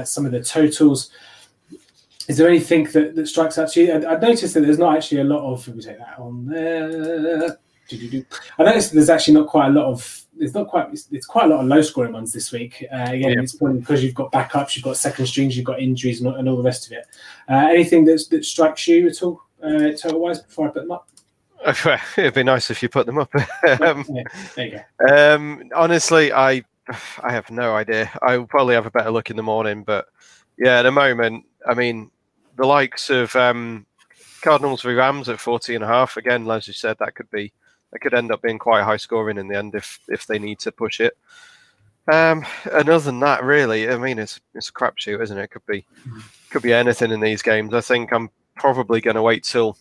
some 0.07 0.27
of 0.27 0.31
the 0.31 0.43
totals. 0.43 1.09
Is 2.27 2.37
there 2.37 2.47
anything 2.47 2.83
that, 2.85 3.15
that 3.15 3.27
strikes 3.27 3.57
out 3.57 3.71
to 3.71 3.83
you? 3.83 3.93
I, 3.93 4.15
I 4.15 4.19
noticed 4.19 4.53
that 4.53 4.61
there's 4.61 4.79
not 4.79 4.95
actually 4.95 5.21
a 5.21 5.23
lot 5.23 5.41
of. 5.41 5.65
Let 5.67 5.77
me 5.77 5.83
take 5.83 5.97
that 5.97 6.19
on 6.19 6.45
there. 6.45 7.57
I 8.59 8.63
noticed 8.63 8.93
there's 8.93 9.09
actually 9.09 9.35
not 9.35 9.47
quite 9.47 9.67
a 9.67 9.71
lot 9.71 9.85
of. 9.85 10.23
It's 10.39 10.53
not 10.53 10.67
quite. 10.67 10.89
It's, 10.91 11.07
it's 11.11 11.25
quite 11.25 11.45
a 11.45 11.47
lot 11.47 11.61
of 11.61 11.67
low 11.67 11.81
scoring 11.81 12.13
ones 12.13 12.33
this 12.33 12.51
week. 12.51 12.85
Uh, 12.91 13.07
again, 13.09 13.31
yeah. 13.31 13.41
it's 13.41 13.55
probably 13.55 13.79
because 13.79 14.03
you've 14.03 14.13
got 14.13 14.31
backups, 14.31 14.75
you've 14.75 14.83
got 14.83 14.97
second 14.97 15.25
strings, 15.25 15.55
you've 15.55 15.65
got 15.65 15.79
injuries, 15.79 16.21
and, 16.21 16.35
and 16.35 16.49
all 16.49 16.57
the 16.57 16.63
rest 16.63 16.85
of 16.87 16.91
it. 16.91 17.05
Uh, 17.49 17.67
anything 17.69 18.03
that's, 18.03 18.27
that 18.27 18.43
strikes 18.43 18.87
you 18.87 19.07
at 19.07 19.23
all, 19.23 19.41
uh, 19.63 19.91
total 19.91 20.19
wise, 20.19 20.41
before 20.41 20.67
I 20.67 20.71
put 20.71 20.81
them 20.81 20.91
up? 20.91 21.07
It'd 22.17 22.33
be 22.33 22.43
nice 22.43 22.69
if 22.69 22.83
you 22.83 22.89
put 22.89 23.05
them 23.05 23.17
up. 23.17 23.33
um, 23.81 24.05
yeah, 24.09 24.23
there 24.55 24.65
you 24.65 24.79
go. 25.07 25.35
Um, 25.35 25.63
honestly, 25.73 26.31
I 26.33 26.63
I 27.23 27.31
have 27.31 27.49
no 27.49 27.75
idea. 27.75 28.11
I'll 28.21 28.45
probably 28.45 28.75
have 28.75 28.85
a 28.85 28.91
better 28.91 29.11
look 29.11 29.29
in 29.29 29.37
the 29.37 29.43
morning, 29.43 29.83
but 29.83 30.07
yeah, 30.57 30.79
at 30.79 30.83
the 30.83 30.91
moment, 30.91 31.45
I 31.67 31.73
mean, 31.73 32.11
the 32.57 32.65
likes 32.65 33.09
of 33.09 33.35
um, 33.35 33.85
Cardinals 34.41 34.81
v 34.81 34.93
Rams 34.93 35.29
at 35.29 35.39
40 35.39 35.75
and 35.75 35.83
a 35.83 35.87
half. 35.87 36.17
Again, 36.17 36.49
as 36.49 36.67
you 36.67 36.73
said, 36.73 36.97
that 36.99 37.15
could 37.15 37.29
be 37.31 37.53
that 37.91 37.99
could 37.99 38.13
end 38.13 38.31
up 38.31 38.41
being 38.41 38.59
quite 38.59 38.83
high 38.83 38.97
scoring 38.97 39.37
in 39.37 39.47
the 39.47 39.57
end 39.57 39.75
if 39.75 39.99
if 40.09 40.27
they 40.27 40.39
need 40.39 40.59
to 40.59 40.71
push 40.71 40.99
it. 40.99 41.17
Um, 42.11 42.45
and 42.71 42.89
other 42.89 42.99
than 42.99 43.19
that, 43.19 43.43
really, 43.43 43.89
I 43.89 43.97
mean, 43.97 44.19
it's 44.19 44.39
it's 44.53 44.69
a 44.69 44.73
crapshoot, 44.73 45.21
isn't 45.21 45.37
it? 45.37 45.43
it? 45.43 45.51
Could 45.51 45.65
be 45.65 45.85
could 46.49 46.61
be 46.61 46.73
anything 46.73 47.11
in 47.11 47.19
these 47.19 47.41
games. 47.41 47.73
I 47.73 47.81
think 47.81 48.11
I'm 48.11 48.29
probably 48.55 49.01
going 49.01 49.15
to 49.15 49.21
wait 49.21 49.43
till 49.43 49.77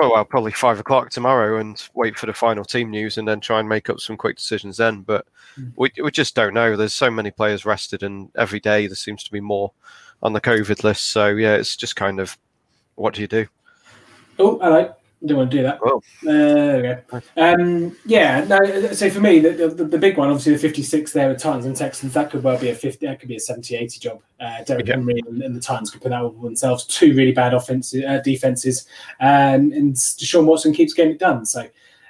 oh 0.00 0.10
well, 0.12 0.24
probably 0.24 0.52
five 0.52 0.80
o'clock 0.80 1.10
tomorrow 1.10 1.58
and 1.58 1.88
wait 1.94 2.18
for 2.18 2.26
the 2.26 2.32
final 2.32 2.64
team 2.64 2.90
news 2.90 3.18
and 3.18 3.28
then 3.28 3.40
try 3.40 3.60
and 3.60 3.68
make 3.68 3.90
up 3.90 4.00
some 4.00 4.16
quick 4.16 4.36
decisions 4.36 4.78
then. 4.78 5.02
But 5.02 5.26
mm. 5.58 5.72
we 5.76 5.90
we 6.02 6.10
just 6.10 6.34
don't 6.34 6.54
know. 6.54 6.76
There's 6.76 6.94
so 6.94 7.10
many 7.10 7.30
players 7.30 7.66
rested, 7.66 8.02
and 8.02 8.30
every 8.36 8.60
day 8.60 8.86
there 8.86 8.96
seems 8.96 9.22
to 9.24 9.32
be 9.32 9.40
more 9.40 9.72
on 10.22 10.32
the 10.32 10.40
COVID 10.40 10.84
list. 10.84 11.10
So 11.10 11.28
yeah, 11.28 11.54
it's 11.54 11.76
just 11.76 11.96
kind 11.96 12.20
of 12.20 12.36
what 12.96 13.14
do 13.14 13.20
you 13.20 13.28
do? 13.28 13.46
Oh, 14.38 14.58
hello. 14.58 14.94
Don't 15.24 15.38
want 15.38 15.50
to 15.50 15.56
do 15.56 15.62
that. 15.62 15.78
Oh. 15.82 15.96
Uh, 15.96 16.32
there 16.32 17.00
we 17.12 17.20
go. 17.20 17.22
Um, 17.36 17.96
yeah, 18.04 18.44
no. 18.44 18.92
So 18.92 19.08
for 19.08 19.20
me, 19.20 19.38
the, 19.38 19.68
the, 19.68 19.84
the, 19.84 19.98
big 19.98 20.18
one, 20.18 20.28
obviously, 20.28 20.52
the 20.52 20.58
56 20.58 21.12
there 21.12 21.30
with 21.30 21.40
Titans 21.40 21.64
and 21.64 21.74
Texans, 21.74 22.12
that 22.12 22.30
could 22.30 22.42
well 22.42 22.58
be 22.58 22.68
a 22.68 22.74
50. 22.74 23.06
That 23.06 23.18
could 23.18 23.28
be 23.28 23.36
a 23.36 23.40
70, 23.40 23.76
80 23.76 23.98
job. 23.98 24.20
Uh, 24.38 24.62
Derrick 24.64 24.86
yeah. 24.86 24.96
Henry 24.96 25.18
and, 25.26 25.42
and, 25.42 25.56
the 25.56 25.60
Titans 25.60 25.90
could 25.90 26.02
put 26.02 26.10
that 26.10 26.20
over 26.20 26.38
themselves. 26.44 26.84
Two 26.84 27.14
really 27.14 27.32
bad 27.32 27.54
offenses, 27.54 28.04
uh, 28.04 28.18
defenses, 28.18 28.86
um, 29.20 29.72
and 29.72 29.94
Deshaun 29.94 30.44
Watson 30.44 30.74
keeps 30.74 30.92
getting 30.92 31.12
it 31.12 31.18
done. 31.18 31.46
So 31.46 31.66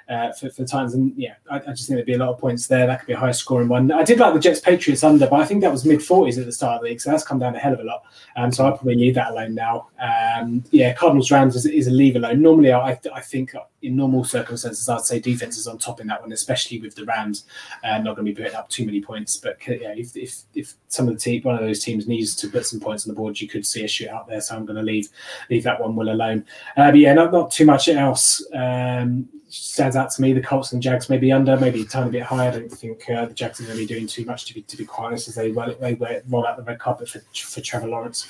uh, 0.09 0.31
for, 0.31 0.49
for 0.49 0.65
Titans. 0.65 0.93
And 0.93 1.13
yeah, 1.15 1.35
I, 1.49 1.57
I, 1.57 1.71
just 1.71 1.87
think 1.87 1.97
there'd 1.97 2.05
be 2.05 2.13
a 2.13 2.17
lot 2.17 2.29
of 2.29 2.39
points 2.39 2.67
there. 2.67 2.87
That 2.87 2.99
could 2.99 3.07
be 3.07 3.13
a 3.13 3.19
high 3.19 3.31
scoring 3.31 3.67
one. 3.67 3.91
I 3.91 4.03
did 4.03 4.19
like 4.19 4.33
the 4.33 4.39
Jets 4.39 4.59
Patriots 4.59 5.03
under, 5.03 5.27
but 5.27 5.39
I 5.39 5.45
think 5.45 5.61
that 5.61 5.71
was 5.71 5.85
mid 5.85 5.99
40s 5.99 6.39
at 6.39 6.45
the 6.45 6.51
start 6.51 6.75
of 6.75 6.81
the 6.81 6.89
league. 6.89 7.01
So 7.01 7.11
that's 7.11 7.23
come 7.23 7.39
down 7.39 7.55
a 7.55 7.59
hell 7.59 7.73
of 7.73 7.79
a 7.79 7.83
lot. 7.83 8.03
Um, 8.35 8.51
so 8.51 8.65
I'll 8.65 8.77
probably 8.77 8.95
leave 8.95 9.15
that 9.15 9.31
alone 9.31 9.55
now. 9.55 9.87
Um, 9.99 10.63
yeah, 10.71 10.93
Cardinals 10.93 11.31
Rams 11.31 11.55
is, 11.55 11.65
is, 11.65 11.87
a 11.87 11.91
leave 11.91 12.15
alone. 12.15 12.41
Normally, 12.41 12.71
I, 12.71 12.99
I 13.13 13.21
think 13.21 13.53
in 13.81 13.95
normal 13.95 14.23
circumstances, 14.23 14.89
I'd 14.89 15.01
say 15.01 15.19
defense 15.19 15.57
is 15.57 15.67
on 15.67 15.77
top 15.77 16.01
in 16.01 16.07
that 16.07 16.21
one, 16.21 16.31
especially 16.31 16.79
with 16.79 16.95
the 16.95 17.05
Rams 17.05 17.45
uh, 17.83 17.99
not 17.99 18.15
going 18.15 18.25
to 18.25 18.33
be 18.33 18.35
putting 18.35 18.55
up 18.55 18.69
too 18.69 18.85
many 18.85 19.01
points. 19.01 19.37
But 19.37 19.57
yeah, 19.67 19.93
if, 19.95 20.15
if, 20.15 20.41
if 20.55 20.73
some 20.87 21.07
of 21.07 21.13
the 21.13 21.19
team, 21.19 21.43
one 21.43 21.55
of 21.55 21.61
those 21.61 21.83
teams 21.83 22.07
needs 22.07 22.35
to 22.37 22.47
put 22.47 22.65
some 22.65 22.79
points 22.79 23.05
on 23.05 23.13
the 23.13 23.15
board, 23.15 23.39
you 23.39 23.47
could 23.47 23.65
see 23.65 23.83
a 23.83 23.87
shootout 23.87 24.27
there. 24.27 24.41
So 24.41 24.55
I'm 24.55 24.65
going 24.65 24.77
to 24.77 24.83
leave 24.83 25.09
leave 25.49 25.63
that 25.63 25.79
one 25.79 25.95
well 25.95 26.09
alone. 26.09 26.45
Uh, 26.75 26.91
but 26.91 26.99
yeah, 26.99 27.13
not, 27.13 27.31
not 27.31 27.51
too 27.51 27.65
much 27.65 27.87
else. 27.87 28.43
Um, 28.53 29.29
stands 29.49 29.95
out 29.95 30.11
to 30.11 30.21
me. 30.21 30.33
The 30.33 30.41
Colts 30.41 30.73
and 30.73 30.81
Jags 30.81 31.09
maybe 31.09 31.31
under, 31.31 31.55
maybe 31.57 31.81
a 31.81 31.85
tiny 31.85 32.11
bit 32.11 32.23
higher. 32.23 32.49
I 32.49 32.59
don't 32.59 32.69
think 32.69 33.09
uh, 33.09 33.27
the 33.27 33.33
Jags 33.33 33.59
are 33.59 33.63
going 33.63 33.77
to 33.77 33.81
be 33.81 33.87
doing 33.87 34.07
too 34.07 34.25
much 34.25 34.45
to 34.45 34.53
be 34.53 34.61
to 34.63 34.77
be 34.77 34.85
quite 34.85 35.07
honest 35.07 35.27
as 35.27 35.35
they 35.35 35.51
they 35.51 36.21
roll 36.27 36.47
out 36.47 36.57
the 36.57 36.63
red 36.63 36.79
carpet 36.79 37.09
for, 37.09 37.21
for 37.33 37.61
Trevor 37.61 37.87
Lawrence. 37.87 38.27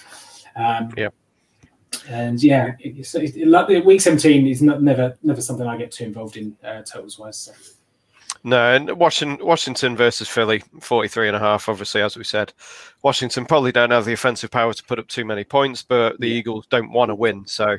Um, 0.55 0.91
yeah. 0.97 1.09
And 2.09 2.41
yeah, 2.41 2.73
it's, 2.79 3.15
it, 3.15 3.35
it, 3.35 3.85
week 3.85 4.01
seventeen 4.01 4.47
is 4.47 4.61
not, 4.61 4.81
never 4.81 5.17
never 5.23 5.41
something 5.41 5.67
I 5.67 5.77
get 5.77 5.91
too 5.91 6.05
involved 6.05 6.37
in 6.37 6.55
uh, 6.63 6.81
totals 6.83 7.19
wise. 7.19 7.37
So. 7.37 7.53
No, 8.43 8.73
and 8.73 8.91
Washington, 8.97 9.45
Washington 9.45 9.97
versus 9.97 10.29
Philly, 10.29 10.63
43 10.79 11.27
and 11.27 11.35
a 11.35 11.39
half, 11.39 11.67
obviously, 11.67 12.01
as 12.01 12.15
we 12.15 12.23
said. 12.23 12.53
Washington 13.01 13.45
probably 13.45 13.71
don't 13.71 13.91
have 13.91 14.05
the 14.05 14.13
offensive 14.13 14.51
power 14.51 14.73
to 14.73 14.83
put 14.83 14.99
up 14.99 15.07
too 15.07 15.25
many 15.25 15.43
points, 15.43 15.83
but 15.83 16.19
the 16.19 16.27
Eagles 16.27 16.65
don't 16.67 16.91
want 16.91 17.09
to 17.09 17.15
win. 17.15 17.45
So 17.45 17.77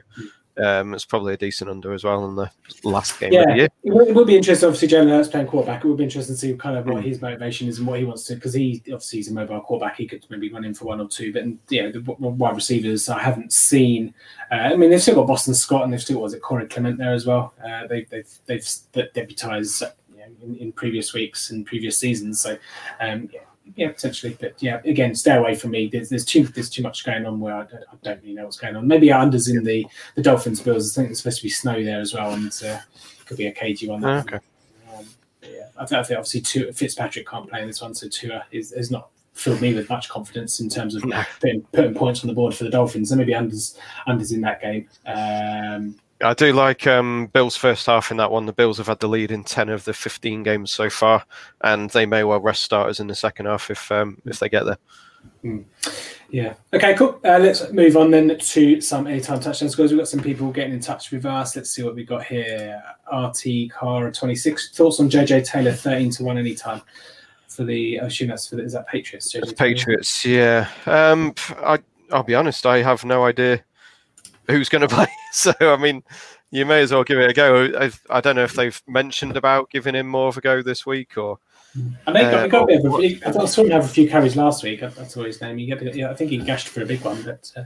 um, 0.65 0.95
it's 0.95 1.05
probably 1.05 1.35
a 1.35 1.37
decent 1.37 1.71
under 1.71 1.93
as 1.93 2.05
well 2.05 2.25
in 2.27 2.35
the 2.35 2.51
last 2.85 3.19
game 3.21 3.33
yeah, 3.33 3.43
of 3.43 3.49
the 3.49 3.57
year. 3.57 3.69
It 3.85 4.15
will, 4.15 4.25
be 4.25 4.37
interesting. 4.37 4.67
Obviously, 4.67 4.89
Jalen 4.89 5.09
Hurts 5.09 5.29
playing 5.29 5.47
quarterback. 5.47 5.85
It 5.85 5.89
will 5.89 5.97
be 5.97 6.05
interesting 6.05 6.35
to 6.35 6.41
see 6.41 6.55
kind 6.55 6.77
of 6.77 6.87
what 6.87 7.03
mm. 7.03 7.07
his 7.07 7.21
motivation 7.21 7.69
is 7.69 7.79
and 7.79 7.87
what 7.87 7.99
he 7.99 8.05
wants 8.05 8.25
to. 8.25 8.35
Because 8.35 8.55
he 8.55 8.83
obviously 8.87 9.19
he's 9.19 9.31
a 9.31 9.35
mobile 9.35 9.61
quarterback. 9.61 9.97
He 9.97 10.07
could 10.07 10.25
maybe 10.31 10.53
run 10.53 10.65
in 10.65 10.75
for 10.75 10.87
one 10.87 11.01
or 11.01 11.09
two. 11.09 11.33
But 11.33 11.45
yeah, 11.69 11.91
the 11.91 12.01
wide 12.01 12.55
receivers 12.55 13.09
I 13.09 13.21
haven't 13.21 13.53
seen. 13.53 14.15
Uh, 14.51 14.55
I 14.55 14.77
mean, 14.77 14.91
they've 14.91 15.01
still 15.01 15.15
got 15.15 15.27
Boston 15.27 15.55
Scott 15.55 15.85
and 15.85 15.93
they've 15.93 16.03
still 16.03 16.17
got 16.17 16.23
was 16.23 16.35
it 16.35 16.43
Corey 16.43 16.67
Clement 16.67 16.99
there 16.99 17.15
as 17.15 17.27
well. 17.27 17.55
Uh, 17.65 17.87
they, 17.87 18.05
they've 18.05 18.29
they've 18.47 18.69
deputized 19.15 19.83
you 20.13 20.19
know, 20.19 20.27
in, 20.43 20.57
in, 20.57 20.73
previous 20.73 21.13
weeks 21.13 21.51
and 21.51 21.67
previous 21.67 21.99
seasons. 21.99 22.41
So 22.41 22.59
um, 23.01 23.29
yeah, 23.33 23.41
yeah, 23.77 23.93
potentially. 23.93 24.37
But 24.41 24.63
yeah, 24.63 24.81
again, 24.85 25.15
stay 25.15 25.37
away 25.37 25.55
from 25.55 25.71
me. 25.71 25.89
There's, 25.89 26.09
there's 26.09 26.25
too 26.25 26.45
there's 26.45 26.71
too 26.71 26.83
much 26.83 27.05
going 27.05 27.27
on 27.27 27.41
where 27.41 27.55
I 27.55 27.65
don't, 27.65 27.85
I 27.93 27.97
don't 28.03 28.23
really 28.23 28.35
know 28.35 28.45
what's 28.45 28.59
going 28.59 28.77
on. 28.77 28.87
Maybe 28.87 29.09
unders 29.09 29.49
in 29.49 29.65
the 29.65 29.87
the 30.15 30.23
Dolphins 30.23 30.61
Bills. 30.61 30.93
I 30.93 31.03
think 31.03 31.09
there's 31.09 31.19
supposed 31.19 31.39
to 31.39 31.43
be 31.45 31.51
snow 31.51 31.83
there 31.83 32.01
as 32.01 32.15
well, 32.15 32.33
and 32.33 32.53
uh, 32.65 32.79
could 33.27 33.37
be 33.37 33.47
a 33.47 33.53
cagey 33.53 33.89
one. 33.89 34.05
Oh, 34.05 34.19
okay. 34.19 34.39
Um, 34.97 35.07
yeah, 35.43 35.69
I 35.79 35.87
think, 35.87 36.01
I 36.01 36.03
think 36.03 36.19
obviously 36.19 36.41
Tua, 36.41 36.73
Fitzpatrick 36.73 37.29
can't 37.29 37.49
play 37.49 37.61
in 37.61 37.67
this 37.67 37.83
one, 37.83 37.95
so 37.95 38.09
Tua 38.09 38.45
is, 38.51 38.73
is 38.73 38.91
not 38.91 39.11
filled 39.35 39.61
me 39.61 39.73
with 39.73 39.89
much 39.89 40.09
confidence 40.09 40.59
in 40.59 40.69
terms 40.69 40.97
of 40.97 41.05
putting, 41.41 41.63
putting 41.73 41.95
points 41.95 42.23
on 42.23 42.27
the 42.27 42.35
board 42.35 42.55
for 42.55 42.65
the 42.65 42.71
Dolphins. 42.71 43.11
So 43.11 43.17
maybe 43.17 43.33
unders 43.33 43.77
unders 44.09 44.33
in 44.33 44.41
that 44.41 44.61
game. 44.61 44.89
Um, 45.07 45.95
I 46.23 46.35
do 46.35 46.53
like 46.53 46.87
um, 46.87 47.29
Bills' 47.33 47.57
first 47.57 47.87
half 47.87 48.11
in 48.11 48.17
that 48.17 48.31
one. 48.31 48.47
The 48.47 48.53
Bills 48.53 48.79
have 48.79 48.89
had 48.89 49.01
the 49.01 49.09
lead 49.09 49.31
in 49.31 49.45
ten 49.45 49.69
of 49.69 49.85
the 49.85 49.93
fifteen 49.93 50.43
games 50.43 50.73
so 50.73 50.91
far, 50.91 51.25
and 51.63 51.91
they 51.91 52.07
may 52.07 52.25
well 52.25 52.41
rest 52.41 52.65
starters 52.65 52.99
in 52.99 53.07
the 53.07 53.15
second 53.15 53.47
half 53.47 53.71
if 53.71 53.91
um, 53.93 54.21
if 54.27 54.41
they 54.41 54.49
get 54.49 54.65
there. 54.65 54.79
Mm. 55.45 55.65
Yeah. 56.31 56.55
Okay. 56.75 56.95
Cool. 56.95 57.21
Uh, 57.25 57.39
let's 57.39 57.71
move 57.73 57.97
on 57.97 58.11
then 58.11 58.37
to 58.37 58.81
some 58.81 59.07
anytime 59.07 59.41
touchdown 59.41 59.69
scores. 59.71 59.93
We've 59.93 60.01
got 60.01 60.09
some 60.09 60.23
people 60.23 60.51
getting 60.51 60.75
in 60.75 60.81
touch 60.81 61.13
with 61.13 61.25
us. 61.25 61.55
Let's 61.55 61.71
see 61.71 61.85
what 61.85 61.95
we 61.95 62.05
got 62.05 62.25
here. 62.25 62.83
RT 63.13 63.71
Car 63.71 64.11
twenty 64.11 64.35
six 64.35 64.71
thoughts 64.71 64.99
on 64.99 65.09
JJ 65.09 65.47
Taylor 65.47 65.73
thirteen 65.73 66.11
to 66.13 66.25
one 66.25 66.37
anytime 66.37 66.83
for 67.47 67.65
the. 67.65 68.01
I 68.01 68.07
assume 68.07 68.29
that's 68.29 68.49
for 68.49 68.57
the, 68.57 68.65
is 68.65 68.73
that 68.73 68.89
Patriots? 68.89 69.33
JJ 69.33 69.57
Patriots. 69.57 70.25
Yeah. 70.25 70.69
Um. 70.87 71.35
I 71.59 71.79
I'll 72.11 72.25
be 72.25 72.35
honest. 72.35 72.67
I 72.67 72.83
have 72.83 73.05
no 73.05 73.25
idea 73.25 73.63
who's 74.49 74.69
going 74.69 74.83
to 74.83 74.89
play. 74.89 75.09
So, 75.33 75.53
I 75.61 75.77
mean, 75.77 76.03
you 76.51 76.65
may 76.65 76.81
as 76.83 76.93
well 76.93 77.05
give 77.05 77.19
it 77.19 77.31
a 77.31 77.35
go. 77.35 77.67
I 78.11 78.21
do 78.21 78.29
not 78.31 78.37
know 78.37 78.45
if 78.45 78.55
they've 78.55 78.83
mentioned 78.87 79.37
about 79.37 79.71
giving 79.71 79.95
him 79.95 80.09
more 80.09 80.29
of 80.29 80.37
a 80.37 80.41
go 80.41 80.63
this 80.63 80.87
week 80.87 81.17
or. 81.19 81.39
I 82.07 82.13
think 82.13 82.25
uh, 82.25 82.47
got, 82.49 82.67
got 82.67 82.73
a 82.73 82.99
bit 82.99 83.27
I 83.27 83.45
saw 83.45 83.63
him 83.63 83.71
have 83.71 83.85
a 83.85 83.89
few 83.89 84.09
carries 84.09 84.37
last 84.37 84.65
week. 84.65 84.81
That's 84.81 85.17
all 85.17 85.25
his 85.25 85.41
name. 85.41 85.59
He 85.59 85.67
got, 85.67 85.95
yeah, 85.95 86.11
I 86.11 86.15
think 86.15 86.31
he 86.31 86.39
gashed 86.39 86.69
for 86.69 86.83
a 86.83 86.87
big 86.87 87.03
one, 87.03 87.23
but 87.23 87.53
uh, 87.57 87.65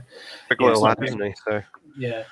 big 0.49 0.59
yeah, 0.59 0.67
lad, 0.71 1.01
isn't 1.01 1.23
he? 1.23 1.33
So 1.47 1.63
yeah, 1.97 2.23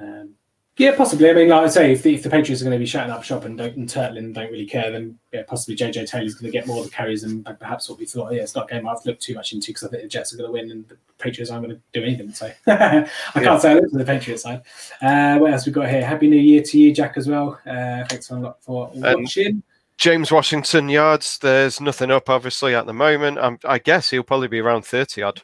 um, 0.00 0.34
yeah, 0.78 0.96
possibly. 0.96 1.28
I 1.28 1.34
mean, 1.34 1.48
like 1.48 1.64
I 1.64 1.68
say, 1.68 1.92
if 1.92 2.02
the, 2.02 2.14
if 2.14 2.22
the 2.22 2.30
Patriots 2.30 2.62
are 2.62 2.64
going 2.64 2.76
to 2.76 2.78
be 2.78 2.86
shutting 2.86 3.12
up 3.12 3.22
shop 3.22 3.44
and, 3.44 3.58
don't, 3.58 3.76
and 3.76 3.86
Turtlin 3.86 4.32
don't 4.32 4.50
really 4.50 4.64
care, 4.64 4.90
then 4.90 5.18
yeah, 5.30 5.42
possibly 5.46 5.76
JJ 5.76 6.08
Taylor's 6.08 6.34
going 6.34 6.50
to 6.50 6.58
get 6.58 6.66
more 6.66 6.78
of 6.78 6.84
the 6.84 6.90
carries 6.90 7.22
than 7.22 7.44
perhaps 7.44 7.90
what 7.90 7.98
we 7.98 8.06
thought. 8.06 8.32
Yeah, 8.32 8.42
it's 8.42 8.54
not 8.54 8.70
a 8.70 8.74
game 8.74 8.88
I've 8.88 9.04
looked 9.04 9.20
too 9.20 9.34
much 9.34 9.52
into 9.52 9.68
because 9.68 9.84
I 9.84 9.88
think 9.88 10.02
the 10.02 10.08
Jets 10.08 10.32
are 10.32 10.38
going 10.38 10.48
to 10.48 10.52
win 10.52 10.70
and 10.70 10.88
the 10.88 10.96
Patriots 11.18 11.50
aren't 11.50 11.66
going 11.66 11.76
to 11.76 11.82
do 12.00 12.06
anything. 12.06 12.32
So 12.32 12.50
I 12.66 13.06
can't 13.34 13.60
say 13.60 13.72
I 13.72 13.74
looked 13.74 13.92
at 13.92 13.98
the 13.98 14.04
Patriots 14.04 14.44
side. 14.44 14.62
Uh, 15.02 15.38
what 15.38 15.52
else 15.52 15.66
we 15.66 15.72
got 15.72 15.90
here? 15.90 16.04
Happy 16.06 16.28
New 16.28 16.36
Year 16.36 16.62
to 16.62 16.78
you, 16.78 16.94
Jack, 16.94 17.18
as 17.18 17.28
well. 17.28 17.60
Uh, 17.66 18.04
thanks 18.08 18.30
a 18.30 18.36
lot 18.36 18.62
for 18.62 18.90
watching. 18.94 19.46
Um, 19.46 19.62
James 19.98 20.32
Washington 20.32 20.88
yards. 20.88 21.36
There's 21.36 21.82
nothing 21.82 22.10
up, 22.10 22.30
obviously, 22.30 22.74
at 22.74 22.86
the 22.86 22.94
moment. 22.94 23.38
I'm, 23.38 23.58
i 23.64 23.78
guess 23.78 24.08
he'll 24.08 24.22
probably 24.22 24.48
be 24.48 24.58
around 24.58 24.86
30 24.86 25.22
odd. 25.22 25.42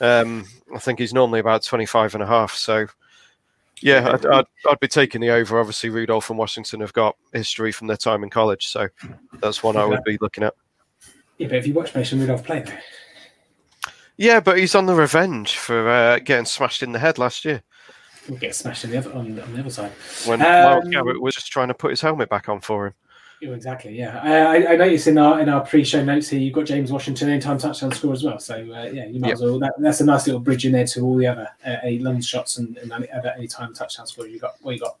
Um, 0.00 0.44
I 0.74 0.78
think 0.78 0.98
he's 0.98 1.14
normally 1.14 1.40
about 1.40 1.64
25 1.64 2.14
and 2.14 2.22
a 2.22 2.26
half. 2.26 2.52
So 2.52 2.86
yeah, 3.82 4.12
I'd, 4.12 4.26
I'd, 4.26 4.44
I'd, 4.68 4.80
be 4.80 4.88
taking 4.88 5.20
the 5.20 5.30
over. 5.30 5.58
Obviously, 5.58 5.90
Rudolph 5.90 6.30
and 6.30 6.38
Washington 6.38 6.80
have 6.80 6.92
got 6.92 7.16
history 7.32 7.72
from 7.72 7.86
their 7.86 7.96
time 7.96 8.22
in 8.22 8.30
college, 8.30 8.66
so 8.66 8.88
that's 9.40 9.62
one 9.62 9.76
I 9.76 9.84
would 9.84 10.04
be 10.04 10.18
looking 10.20 10.44
at. 10.44 10.54
Yeah, 11.38 11.48
but 11.48 11.56
if 11.56 11.66
you 11.66 11.74
watch 11.74 11.94
Mason 11.94 12.20
Rudolph 12.20 12.44
play. 12.44 12.64
Yeah, 14.16 14.40
but 14.40 14.58
he's 14.58 14.74
on 14.74 14.86
the 14.86 14.94
revenge 14.94 15.56
for 15.56 15.88
uh, 15.88 16.18
getting 16.18 16.44
smashed 16.44 16.82
in 16.82 16.92
the 16.92 16.98
head 16.98 17.18
last 17.18 17.44
year. 17.44 17.62
We'll 18.28 18.38
get 18.38 18.54
smashed 18.54 18.84
in 18.84 18.90
the 18.90 18.98
other, 18.98 19.12
on, 19.12 19.40
on 19.40 19.52
the 19.52 19.60
other 19.60 19.70
side. 19.70 19.90
When 20.26 20.40
um, 20.42 20.48
Myles 20.48 20.88
Garrett 20.90 21.20
was 21.20 21.34
just 21.34 21.50
trying 21.50 21.68
to 21.68 21.74
put 21.74 21.90
his 21.90 22.00
helmet 22.00 22.28
back 22.28 22.48
on 22.48 22.60
for 22.60 22.86
him. 22.86 22.94
Exactly. 23.44 23.98
Yeah, 23.98 24.20
I, 24.22 24.74
I 24.74 24.76
noticed 24.76 25.08
in 25.08 25.18
our 25.18 25.40
in 25.40 25.48
our 25.48 25.66
pre-show 25.66 26.04
notes 26.04 26.28
here 26.28 26.38
you've 26.38 26.54
got 26.54 26.64
James 26.64 26.92
Washington 26.92 27.28
anytime 27.28 27.58
touchdown 27.58 27.90
score 27.90 28.12
as 28.12 28.22
well. 28.22 28.38
So 28.38 28.54
uh, 28.54 28.84
yeah, 28.84 29.06
you 29.06 29.18
might 29.18 29.28
yep. 29.28 29.34
as 29.34 29.40
well. 29.42 29.58
That, 29.58 29.72
that's 29.78 30.00
a 30.00 30.04
nice 30.04 30.26
little 30.28 30.40
bridge 30.40 30.64
in 30.64 30.70
there 30.70 30.86
to 30.86 31.00
all 31.00 31.16
the 31.16 31.26
other 31.26 31.48
uh, 31.66 31.76
any 31.82 31.98
long 31.98 32.20
shots 32.20 32.58
and, 32.58 32.76
and 32.76 32.92
other 32.92 33.34
anytime 33.36 33.74
touchdown 33.74 34.06
score 34.06 34.28
you 34.28 34.38
got. 34.38 34.54
What 34.62 34.74
you 34.76 34.80
got? 34.80 34.96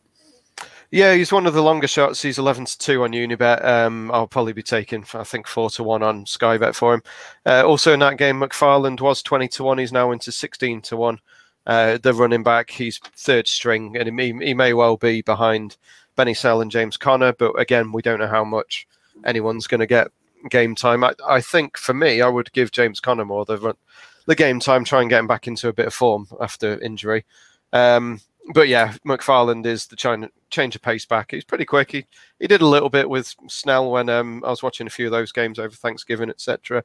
Yeah, 0.90 1.14
he's 1.14 1.32
one 1.32 1.46
of 1.46 1.54
the 1.54 1.62
longer 1.62 1.86
shots. 1.86 2.20
He's 2.20 2.38
eleven 2.38 2.64
to 2.64 2.78
two 2.78 3.04
on 3.04 3.12
Unibet. 3.12 3.64
Um, 3.64 4.10
I'll 4.10 4.26
probably 4.26 4.52
be 4.52 4.62
taking, 4.62 5.06
I 5.14 5.22
think, 5.22 5.46
four 5.46 5.70
to 5.70 5.84
one 5.84 6.02
on 6.02 6.26
Sky 6.26 6.58
Bet 6.58 6.74
for 6.74 6.94
him. 6.94 7.02
Uh, 7.46 7.64
also 7.64 7.92
in 7.92 8.00
that 8.00 8.18
game, 8.18 8.40
McFarland 8.40 9.00
was 9.00 9.22
twenty 9.22 9.46
to 9.48 9.62
one. 9.62 9.78
He's 9.78 9.92
now 9.92 10.10
into 10.10 10.32
sixteen 10.32 10.82
to 10.82 10.96
one. 10.96 11.20
Uh, 11.64 11.96
the 11.98 12.12
running 12.12 12.42
back, 12.42 12.70
he's 12.70 12.98
third 12.98 13.46
string, 13.46 13.96
and 13.96 14.20
he, 14.20 14.32
he 14.44 14.52
may 14.52 14.72
well 14.72 14.96
be 14.96 15.22
behind 15.22 15.76
Benny 16.22 16.34
Snell 16.34 16.60
and 16.60 16.70
James 16.70 16.96
Conner, 16.96 17.32
But 17.32 17.58
again, 17.58 17.90
we 17.90 18.00
don't 18.00 18.20
know 18.20 18.28
how 18.28 18.44
much 18.44 18.86
anyone's 19.24 19.66
going 19.66 19.80
to 19.80 19.88
get 19.88 20.12
game 20.50 20.76
time. 20.76 21.02
I, 21.02 21.14
I, 21.26 21.40
think 21.40 21.76
for 21.76 21.94
me, 21.94 22.20
I 22.20 22.28
would 22.28 22.52
give 22.52 22.70
James 22.70 23.00
Conner 23.00 23.24
more 23.24 23.44
the 23.44 23.74
the 24.26 24.36
game 24.36 24.60
time, 24.60 24.84
try 24.84 25.00
and 25.00 25.10
get 25.10 25.18
him 25.18 25.26
back 25.26 25.48
into 25.48 25.66
a 25.66 25.72
bit 25.72 25.88
of 25.88 25.94
form 25.94 26.28
after 26.40 26.78
injury. 26.78 27.24
Um, 27.72 28.20
but 28.54 28.68
yeah, 28.68 28.92
McFarland 29.04 29.66
is 29.66 29.88
the 29.88 29.96
China, 29.96 30.28
change 30.48 30.76
of 30.76 30.82
pace 30.82 31.04
back. 31.04 31.32
He's 31.32 31.42
pretty 31.42 31.64
quick. 31.64 31.90
He 31.90 32.06
he 32.38 32.46
did 32.46 32.62
a 32.62 32.68
little 32.68 32.88
bit 32.88 33.10
with 33.10 33.34
Snell 33.48 33.90
when 33.90 34.08
um, 34.08 34.44
I 34.46 34.50
was 34.50 34.62
watching 34.62 34.86
a 34.86 34.90
few 34.90 35.06
of 35.06 35.12
those 35.12 35.32
games 35.32 35.58
over 35.58 35.74
Thanksgiving, 35.74 36.30
etc. 36.30 36.84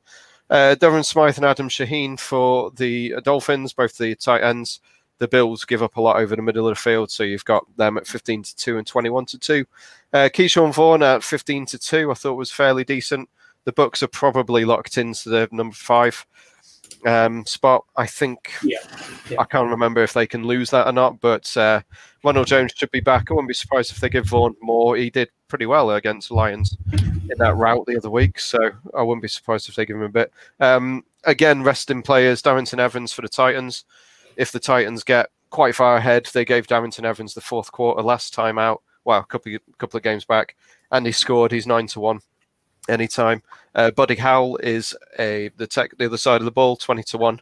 Uh, 0.50 0.74
Devon 0.74 1.04
Smythe 1.04 1.38
and 1.38 1.46
Adam 1.46 1.70
Shaheen 1.70 2.20
for 2.20 2.72
the 2.72 3.14
Dolphins, 3.24 3.72
both 3.72 4.00
the 4.00 4.16
tight 4.16 4.42
ends 4.42 4.80
the 5.20 5.28
Bills 5.28 5.66
give 5.66 5.84
up 5.84 5.98
a 5.98 6.02
lot 6.02 6.18
over 6.18 6.36
the 6.36 6.42
middle 6.42 6.68
of 6.68 6.76
the 6.76 6.82
field, 6.82 7.12
so 7.12 7.24
you've 7.24 7.46
got 7.46 7.66
them 7.78 7.98
at 7.98 8.08
15 8.08 8.44
to 8.44 8.56
2 8.56 8.78
and 8.78 8.88
21 8.88 9.26
to 9.28 9.40
2. 9.40 9.66
Uh, 10.14 10.30
Ke'Shawn 10.34 10.74
Vaughn 10.74 11.04
at 11.04 11.24
15 11.24 11.66
to 11.68 11.80
2, 11.80 12.12
I 12.12 12.14
thought 12.14 12.36
was 12.36 12.52
fairly 12.52 12.84
decent. 12.84 13.30
The 13.64 13.74
Bucks 13.74 14.02
are 14.04 14.08
probably 14.08 14.64
locked 14.64 14.98
into 14.98 15.30
the 15.30 15.50
number 15.52 15.76
five 15.76 16.26
um, 17.06 17.46
spot. 17.46 17.84
I 17.96 18.06
think 18.06 18.54
yeah. 18.64 18.78
yeah. 19.30 19.38
I 19.40 19.44
can't 19.44 19.70
remember 19.70 20.04
if 20.04 20.14
they 20.14 20.28
can 20.28 20.46
lose 20.46 20.70
that 20.70 20.88
or 20.88 20.94
not, 20.94 21.20
but 21.20 21.56
uh, 21.58 21.82
Ronald 22.24 22.48
Jones 22.48 22.74
should 22.76 22.92
be 22.92 23.02
back. 23.02 23.30
I 23.30 23.34
wouldn't 23.34 23.50
be 23.50 23.54
surprised 23.54 23.92
if 23.92 24.00
they 24.00 24.10
give 24.10 24.26
Vaughn 24.26 24.56
more. 24.62 24.96
He 24.96 25.10
did 25.10 25.30
pretty 25.48 25.66
well 25.66 25.92
against 25.92 26.32
Lions 26.32 26.78
in 26.94 27.38
that 27.38 27.56
route 27.56 27.86
the 27.86 27.98
other 27.98 28.10
week, 28.10 28.40
so 28.40 28.72
I 28.96 29.02
wouldn't 29.02 29.22
be 29.22 29.28
surprised 29.28 29.68
if 29.68 29.76
they 29.76 29.86
give 29.86 29.98
him 29.98 30.04
a 30.04 30.10
bit. 30.10 30.32
Um, 30.60 31.04
again, 31.26 31.64
resting 31.64 32.02
players, 32.02 32.42
Darrynton 32.42 32.80
Evans 32.80 33.12
for 33.12 33.22
the 33.22 33.30
Titans 33.30 33.86
if 34.38 34.52
the 34.52 34.60
Titans 34.60 35.04
get 35.04 35.30
quite 35.50 35.76
far 35.76 35.98
ahead, 35.98 36.30
they 36.34 36.46
gave 36.46 36.68
Darrynton 36.68 37.04
Evans 37.04 37.34
the 37.34 37.42
fourth 37.42 37.72
quarter 37.72 38.02
last 38.02 38.34
time 38.34 38.58
out. 38.58 38.82
Well, 39.04 39.20
a 39.20 39.26
couple 39.26 39.54
of, 39.54 39.62
couple 39.78 39.98
of 39.98 40.04
games 40.04 40.26
back, 40.26 40.56
and 40.92 41.06
he 41.06 41.12
scored. 41.12 41.52
He's 41.52 41.68
nine 41.68 41.88
to 41.88 42.00
one 42.00 42.20
anytime. 42.88 43.44
Uh, 43.76 43.92
Buddy 43.92 44.16
Howell 44.16 44.58
is 44.58 44.96
a 45.20 45.50
the 45.58 45.68
tech 45.68 45.98
the 45.98 46.06
other 46.06 46.18
side 46.18 46.42
of 46.42 46.46
the 46.46 46.52
ball, 46.52 46.78
twenty 46.78 47.04
to 47.04 47.18
one. 47.18 47.42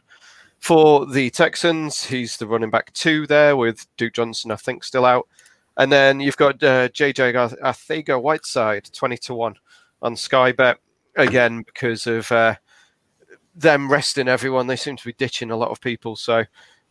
For 0.58 1.06
the 1.06 1.30
Texans, 1.30 2.02
he's 2.04 2.36
the 2.38 2.46
running 2.46 2.70
back 2.70 2.92
two 2.92 3.26
there 3.26 3.56
with 3.56 3.86
Duke 3.96 4.14
Johnson, 4.14 4.50
I 4.50 4.56
think, 4.56 4.84
still 4.84 5.04
out. 5.04 5.28
And 5.76 5.92
then 5.92 6.20
you've 6.20 6.36
got 6.36 6.62
uh, 6.62 6.88
JJ 6.88 7.34
Arcega-Whiteside, 7.60 8.90
20 8.92 9.16
to 9.18 9.34
1 9.34 9.54
on 10.02 10.16
Sky 10.16 10.52
Bet. 10.52 10.78
Again, 11.16 11.62
because 11.62 12.06
of 12.06 12.30
uh, 12.32 12.56
them 13.54 13.90
resting 13.90 14.28
everyone, 14.28 14.66
they 14.66 14.76
seem 14.76 14.96
to 14.96 15.04
be 15.04 15.12
ditching 15.12 15.50
a 15.50 15.56
lot 15.56 15.70
of 15.70 15.80
people. 15.80 16.16
So 16.16 16.44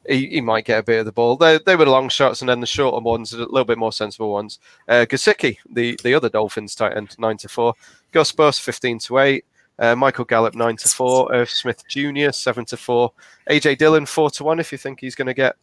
he, 0.08 0.28
he 0.28 0.42
might 0.42 0.66
get 0.66 0.80
a 0.80 0.84
bit 0.84 1.00
of 1.00 1.06
the 1.06 1.12
ball. 1.12 1.36
They, 1.36 1.60
they 1.66 1.76
were 1.76 1.86
long 1.86 2.10
shots, 2.10 2.42
and 2.42 2.50
then 2.50 2.60
the 2.60 2.68
shorter 2.68 3.02
ones, 3.02 3.34
a 3.34 3.38
little 3.38 3.66
bit 3.66 3.78
more 3.78 3.92
sensible 3.92 4.32
ones. 4.32 4.60
Uh, 4.88 5.06
Gesicki, 5.10 5.58
the, 5.70 5.98
the 6.04 6.14
other 6.14 6.30
Dolphins 6.30 6.76
tight 6.76 6.96
end, 6.96 7.16
9 7.18 7.38
to 7.38 7.48
4. 7.48 7.74
Gus 8.12 8.32
Bus, 8.32 8.60
15 8.60 9.00
to 9.00 9.18
8. 9.20 9.46
Uh, 9.78 9.96
Michael 9.96 10.26
Gallup, 10.26 10.56
9 10.56 10.78
to 10.78 10.88
4. 10.88 11.34
Irv 11.34 11.50
Smith 11.50 11.84
Jr., 11.88 12.32
7 12.32 12.66
to 12.66 12.78
4. 12.78 13.12
AJ 13.50 13.78
Dillon, 13.78 14.06
4 14.06 14.30
to 14.32 14.44
1, 14.44 14.60
if 14.60 14.72
you 14.72 14.78
think 14.78 15.00
he's 15.00 15.16
going 15.16 15.28
to 15.28 15.34
get 15.34 15.56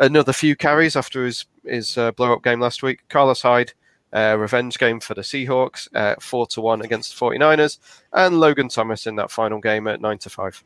another 0.00 0.32
few 0.32 0.56
carries 0.56 0.96
after 0.96 1.24
his, 1.24 1.44
his 1.64 1.96
uh, 1.98 2.12
blow 2.12 2.32
up 2.32 2.42
game 2.42 2.60
last 2.60 2.82
week. 2.82 3.00
Carlos 3.08 3.42
Hyde, 3.42 3.72
uh, 4.12 4.36
revenge 4.38 4.78
game 4.78 5.00
for 5.00 5.14
the 5.14 5.22
Seahawks, 5.22 5.88
uh, 5.94 6.16
four 6.20 6.46
to 6.48 6.60
one 6.60 6.82
against 6.82 7.18
the 7.18 7.24
49ers, 7.24 7.78
and 8.12 8.40
Logan 8.40 8.68
Thomas 8.68 9.06
in 9.06 9.16
that 9.16 9.30
final 9.30 9.60
game 9.60 9.86
at 9.86 10.00
nine 10.00 10.18
to 10.18 10.30
five. 10.30 10.62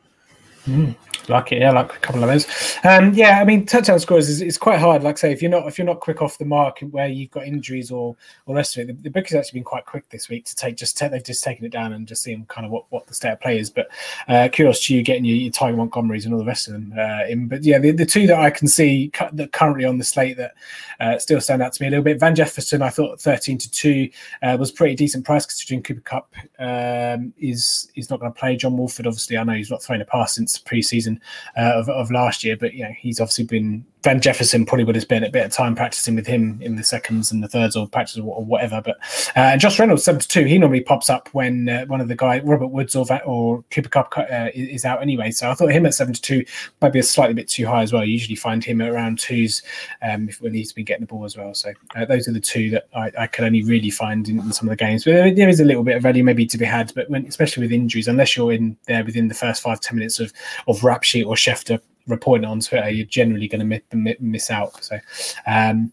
Mm, 0.67 0.97
like 1.29 1.53
it, 1.53 1.59
yeah, 1.59 1.71
like 1.71 1.93
a 1.93 1.99
couple 1.99 2.21
of 2.21 2.29
those. 2.29 2.45
Um, 2.83 3.13
yeah, 3.13 3.39
I 3.39 3.45
mean, 3.45 3.65
touchdown 3.65 4.01
scores 4.01 4.27
is, 4.27 4.41
is 4.41 4.57
quite 4.57 4.79
hard. 4.79 5.01
Like 5.01 5.15
I 5.15 5.19
say, 5.19 5.31
if 5.31 5.41
you're 5.41 5.49
not 5.49 5.65
if 5.65 5.77
you're 5.77 5.87
not 5.87 6.01
quick 6.01 6.21
off 6.21 6.37
the 6.37 6.43
mark 6.43 6.79
where 6.91 7.07
you've 7.07 7.31
got 7.31 7.45
injuries 7.45 7.89
or 7.89 8.17
or 8.45 8.55
rest 8.55 8.75
of 8.75 8.81
it, 8.81 8.87
the, 8.87 9.03
the 9.03 9.09
book 9.09 9.27
has 9.29 9.35
actually 9.35 9.59
been 9.59 9.63
quite 9.63 9.85
quick 9.85 10.09
this 10.09 10.27
week 10.27 10.43
to 10.43 10.55
take 10.57 10.75
just 10.75 10.97
take, 10.97 11.11
they've 11.11 11.23
just 11.23 11.41
taken 11.41 11.65
it 11.65 11.71
down 11.71 11.93
and 11.93 12.05
just 12.05 12.21
seeing 12.21 12.45
kind 12.47 12.65
of 12.65 12.71
what, 12.73 12.83
what 12.89 13.07
the 13.07 13.13
state 13.13 13.31
of 13.31 13.39
play 13.39 13.59
is. 13.59 13.69
But 13.69 13.87
uh, 14.27 14.49
kudos 14.49 14.85
to 14.87 14.95
you 14.95 15.03
getting 15.03 15.23
your, 15.23 15.37
your 15.37 15.51
Ty 15.51 15.71
Montgomerys 15.71 16.25
and 16.25 16.33
all 16.33 16.39
the 16.39 16.45
rest 16.45 16.67
of 16.67 16.73
them 16.73 16.93
uh, 16.97 17.25
in. 17.29 17.47
But 17.47 17.63
yeah, 17.63 17.79
the, 17.79 17.91
the 17.91 18.05
two 18.05 18.27
that 18.27 18.39
I 18.39 18.49
can 18.49 18.67
see 18.67 19.09
cu- 19.13 19.31
that 19.31 19.53
currently 19.53 19.85
on 19.85 19.97
the 19.97 20.03
slate 20.03 20.35
that 20.35 20.53
uh, 20.99 21.17
still 21.17 21.39
stand 21.39 21.61
out 21.61 21.71
to 21.71 21.81
me 21.81 21.87
a 21.87 21.91
little 21.91 22.03
bit. 22.03 22.19
Van 22.19 22.35
Jefferson, 22.35 22.81
I 22.81 22.89
thought 22.89 23.21
thirteen 23.21 23.57
to 23.57 23.71
two 23.71 24.09
uh, 24.43 24.57
was 24.59 24.73
pretty 24.73 24.95
decent 24.95 25.23
price 25.23 25.45
considering 25.45 25.81
Cooper 25.81 26.01
Kupp 26.01 26.35
um, 26.59 27.33
is 27.37 27.89
is 27.95 28.09
not 28.09 28.19
going 28.19 28.33
to 28.33 28.37
play. 28.37 28.57
John 28.57 28.75
Wolford, 28.75 29.07
obviously, 29.07 29.37
I 29.37 29.45
know 29.45 29.53
he's 29.53 29.71
not 29.71 29.81
throwing 29.81 30.01
a 30.01 30.05
pass 30.05 30.35
since 30.35 30.56
preseason 30.59 31.19
uh, 31.57 31.73
of, 31.75 31.89
of 31.89 32.11
last 32.11 32.43
year, 32.43 32.57
but 32.57 32.73
yeah, 32.73 32.91
he's 32.91 33.19
obviously 33.19 33.45
been 33.45 33.85
Van 34.03 34.21
Jefferson 34.21 34.65
probably 34.65 34.83
would 34.83 34.95
have 34.95 35.03
spent 35.03 35.25
a 35.25 35.29
bit 35.29 35.45
of 35.45 35.51
time 35.51 35.75
practicing 35.75 36.15
with 36.15 36.27
him 36.27 36.59
in 36.61 36.75
the 36.75 36.83
seconds 36.83 37.31
and 37.31 37.43
the 37.43 37.47
thirds 37.47 37.75
or 37.75 37.87
practice 37.87 38.17
or 38.17 38.45
whatever. 38.45 38.81
But 38.81 38.97
uh, 39.35 39.57
Josh 39.57 39.79
Reynolds, 39.79 40.03
72, 40.03 40.45
he 40.45 40.57
normally 40.57 40.81
pops 40.81 41.09
up 41.09 41.29
when 41.33 41.67
uh, 41.67 41.85
one 41.85 41.99
of 41.99 42.07
the 42.07 42.15
guys, 42.15 42.43
Robert 42.43 42.67
Woods 42.67 42.95
or, 42.95 43.05
or 43.25 43.63
Cooper 43.71 43.89
Kupp, 43.89 44.13
uh, 44.17 44.49
is 44.53 44.85
out 44.85 45.01
anyway. 45.01 45.31
So 45.31 45.49
I 45.49 45.55
thought 45.55 45.71
him 45.71 45.85
at 45.85 45.95
72 45.95 46.45
might 46.81 46.93
be 46.93 46.99
a 46.99 47.03
slightly 47.03 47.33
bit 47.33 47.47
too 47.47 47.65
high 47.65 47.81
as 47.81 47.91
well. 47.91 48.03
I 48.03 48.05
usually 48.05 48.35
find 48.35 48.63
him 48.63 48.81
at 48.81 48.89
around 48.89 49.19
twos 49.19 49.63
um, 50.01 50.29
if 50.29 50.41
when 50.41 50.53
he's 50.53 50.73
been 50.73 50.85
getting 50.85 51.01
the 51.01 51.07
ball 51.07 51.25
as 51.25 51.35
well. 51.35 51.53
So 51.53 51.73
uh, 51.95 52.05
those 52.05 52.27
are 52.27 52.33
the 52.33 52.39
two 52.39 52.69
that 52.69 52.87
I, 52.95 53.11
I 53.17 53.27
could 53.27 53.45
only 53.45 53.63
really 53.63 53.89
find 53.89 54.29
in, 54.29 54.39
in, 54.39 54.53
some 54.53 54.67
of 54.67 54.77
the 54.77 54.83
games. 54.83 55.05
But 55.05 55.35
there 55.35 55.49
is 55.49 55.59
a 55.59 55.65
little 55.65 55.83
bit 55.83 55.97
of 55.97 56.03
value 56.03 56.23
maybe 56.23 56.45
to 56.45 56.57
be 56.57 56.65
had, 56.65 56.93
but 56.93 57.09
when, 57.09 57.25
especially 57.25 57.63
with 57.63 57.71
injuries, 57.71 58.07
unless 58.07 58.37
you're 58.37 58.53
in 58.53 58.77
there 58.85 59.03
within 59.03 59.27
the 59.27 59.33
first 59.33 59.61
five, 59.61 59.79
10 59.79 59.97
minutes 59.97 60.19
of, 60.19 60.31
of 60.67 60.83
Rap 60.83 61.03
Sheet 61.03 61.25
or 61.25 61.35
Schefter 61.35 61.81
reporting 62.07 62.45
on 62.45 62.59
Twitter, 62.59 62.89
you're 62.89 63.05
generally 63.05 63.47
going 63.47 63.67
to 63.67 63.79
miss, 63.95 64.15
miss 64.19 64.51
out. 64.51 64.83
So, 64.83 64.99
um, 65.45 65.91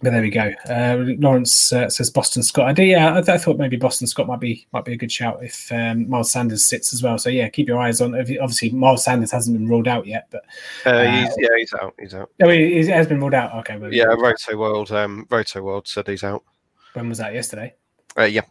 but 0.00 0.10
there 0.10 0.22
we 0.22 0.30
go. 0.30 0.52
Uh, 0.68 1.14
Lawrence 1.18 1.72
uh, 1.72 1.88
says 1.88 2.08
Boston 2.08 2.44
Scott. 2.44 2.68
I 2.68 2.72
do, 2.72 2.84
yeah, 2.84 3.14
I, 3.14 3.18
I, 3.18 3.38
thought 3.38 3.58
maybe 3.58 3.76
Boston 3.76 4.06
Scott 4.06 4.28
might 4.28 4.38
be 4.38 4.66
might 4.72 4.84
be 4.84 4.92
a 4.92 4.96
good 4.96 5.10
shout 5.10 5.42
if 5.42 5.72
um, 5.72 6.08
Miles 6.08 6.30
Sanders 6.30 6.64
sits 6.64 6.92
as 6.92 7.02
well. 7.02 7.18
So 7.18 7.30
yeah, 7.30 7.48
keep 7.48 7.66
your 7.66 7.80
eyes 7.80 8.00
on. 8.00 8.14
Obviously, 8.14 8.70
Miles 8.70 9.04
Sanders 9.04 9.32
hasn't 9.32 9.58
been 9.58 9.68
ruled 9.68 9.88
out 9.88 10.06
yet, 10.06 10.28
but 10.30 10.44
uh, 10.86 10.90
uh 10.90 11.10
he's, 11.10 11.34
yeah, 11.38 11.48
he's 11.56 11.74
out. 11.74 11.94
He's 11.98 12.14
out. 12.14 12.30
Oh, 12.42 12.48
he, 12.48 12.74
he 12.74 12.86
has 12.86 13.08
been 13.08 13.18
ruled 13.18 13.34
out. 13.34 13.54
Okay, 13.56 13.76
well, 13.76 13.92
yeah, 13.92 14.04
Roto 14.04 14.56
World, 14.56 14.92
um, 14.92 15.26
Rotoworld 15.30 15.88
said 15.88 16.06
he's 16.06 16.22
out. 16.24 16.44
When 16.92 17.08
was 17.08 17.18
that? 17.18 17.34
Yesterday. 17.34 17.74
Uh, 18.16 18.24
yeah. 18.24 18.42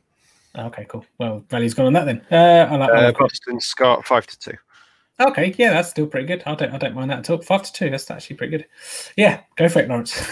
Okay, 0.57 0.85
cool. 0.89 1.05
Well, 1.17 1.45
Valley's 1.49 1.73
gone 1.73 1.85
on 1.85 1.93
that 1.93 2.05
then. 2.05 2.21
Uh, 2.31 2.67
I 2.69 2.75
like, 2.75 2.89
uh, 2.89 3.11
Boston 3.17 3.61
Scott 3.61 4.05
five 4.05 4.27
to 4.27 4.37
two. 4.37 4.57
Okay, 5.19 5.55
yeah, 5.57 5.73
that's 5.73 5.89
still 5.89 6.05
pretty 6.05 6.27
good. 6.27 6.43
I 6.45 6.53
don't, 6.53 6.71
I 6.71 6.77
don't 6.77 6.93
mind 6.93 7.09
that 7.09 7.19
at 7.19 7.29
all. 7.31 7.41
Five 7.41 7.63
to 7.63 7.73
two, 7.73 7.89
that's 7.89 8.11
actually 8.11 8.35
pretty 8.35 8.51
good. 8.51 8.67
Yeah, 9.15 9.41
go 9.55 9.67
for 9.67 9.79
it, 9.79 9.89
Lawrence. 9.89 10.15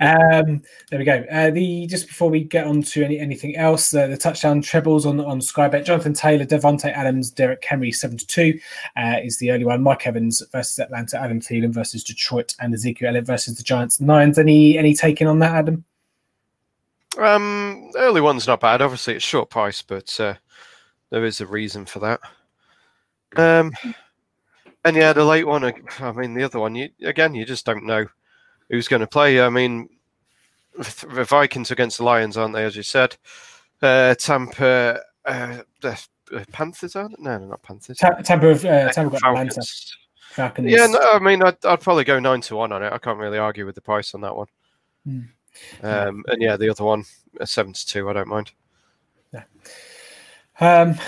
um, 0.00 0.60
there 0.90 0.98
we 0.98 1.04
go. 1.04 1.24
Uh, 1.30 1.50
the 1.50 1.86
just 1.86 2.08
before 2.08 2.28
we 2.28 2.42
get 2.42 2.66
on 2.66 2.82
to 2.82 3.04
any 3.04 3.20
anything 3.20 3.54
else, 3.54 3.94
uh, 3.94 4.08
the 4.08 4.16
touchdown 4.16 4.60
trebles 4.60 5.06
on 5.06 5.20
on 5.20 5.40
Sky 5.40 5.68
Bet. 5.68 5.86
Jonathan 5.86 6.14
Taylor, 6.14 6.44
Davante 6.44 6.92
Adams, 6.92 7.30
Derrick 7.30 7.64
Henry, 7.64 7.92
seven 7.92 8.16
to 8.16 8.26
two 8.26 8.58
uh, 8.96 9.18
is 9.22 9.38
the 9.38 9.52
early 9.52 9.64
one. 9.64 9.84
Mike 9.84 10.04
Evans 10.04 10.42
versus 10.50 10.80
Atlanta, 10.80 11.20
Adam 11.20 11.40
Thielen 11.40 11.72
versus 11.72 12.02
Detroit, 12.02 12.56
and 12.58 12.74
Ezekiel 12.74 13.10
Elliott 13.10 13.26
versus 13.26 13.56
the 13.56 13.62
Giants. 13.62 14.00
Nines. 14.00 14.36
Any 14.36 14.76
any 14.78 14.94
taking 14.94 15.28
on 15.28 15.38
that, 15.38 15.54
Adam? 15.54 15.84
Um, 17.18 17.92
early 17.96 18.20
one's 18.20 18.48
not 18.48 18.58
bad. 18.58 18.82
Obviously, 18.82 19.14
it's 19.14 19.24
short 19.24 19.48
price, 19.48 19.80
but 19.80 20.18
uh, 20.18 20.34
there 21.10 21.24
is 21.24 21.40
a 21.40 21.46
reason 21.46 21.86
for 21.86 22.00
that. 22.00 22.18
Um, 23.36 23.72
and 24.84 24.96
yeah, 24.96 25.12
the 25.12 25.24
late 25.24 25.46
one. 25.46 25.64
I 25.64 26.12
mean, 26.12 26.34
the 26.34 26.44
other 26.44 26.58
one. 26.58 26.74
You, 26.74 26.88
again, 27.02 27.34
you 27.34 27.44
just 27.44 27.66
don't 27.66 27.86
know 27.86 28.06
who's 28.70 28.88
going 28.88 29.00
to 29.00 29.06
play. 29.06 29.40
I 29.40 29.48
mean, 29.48 29.88
the 30.76 31.24
Vikings 31.28 31.70
against 31.70 31.98
the 31.98 32.04
Lions, 32.04 32.36
aren't 32.36 32.54
they? 32.54 32.64
As 32.64 32.76
you 32.76 32.82
said, 32.82 33.16
uh, 33.82 34.14
Tampa, 34.16 35.00
uh, 35.24 35.58
the 35.80 36.00
Panthers 36.50 36.96
are 36.96 37.08
no, 37.18 37.38
no, 37.38 37.46
not 37.46 37.62
Panthers. 37.62 37.98
Tampa, 37.98 38.50
uh, 38.50 38.92
Tampa 38.92 39.18
got 39.18 39.28
Atlanta. 39.28 39.62
Falcons. 40.32 40.70
Yeah, 40.70 40.86
no, 40.86 40.98
I 41.12 41.18
mean, 41.18 41.42
I'd, 41.42 41.62
I'd, 41.64 41.80
probably 41.80 42.04
go 42.04 42.18
nine 42.18 42.40
to 42.42 42.56
one 42.56 42.72
on 42.72 42.82
it. 42.82 42.90
I 42.90 42.96
can't 42.96 43.18
really 43.18 43.36
argue 43.36 43.66
with 43.66 43.74
the 43.74 43.82
price 43.82 44.14
on 44.14 44.22
that 44.22 44.34
one. 44.34 44.46
Mm. 45.06 45.28
Um, 45.82 46.24
and 46.28 46.40
yeah, 46.40 46.56
the 46.56 46.70
other 46.70 46.84
one, 46.84 47.04
seven 47.44 47.74
to 47.74 47.86
two. 47.86 48.08
I 48.08 48.14
don't 48.14 48.28
mind. 48.28 48.52
Yeah. 49.34 49.44
Um, 50.58 50.98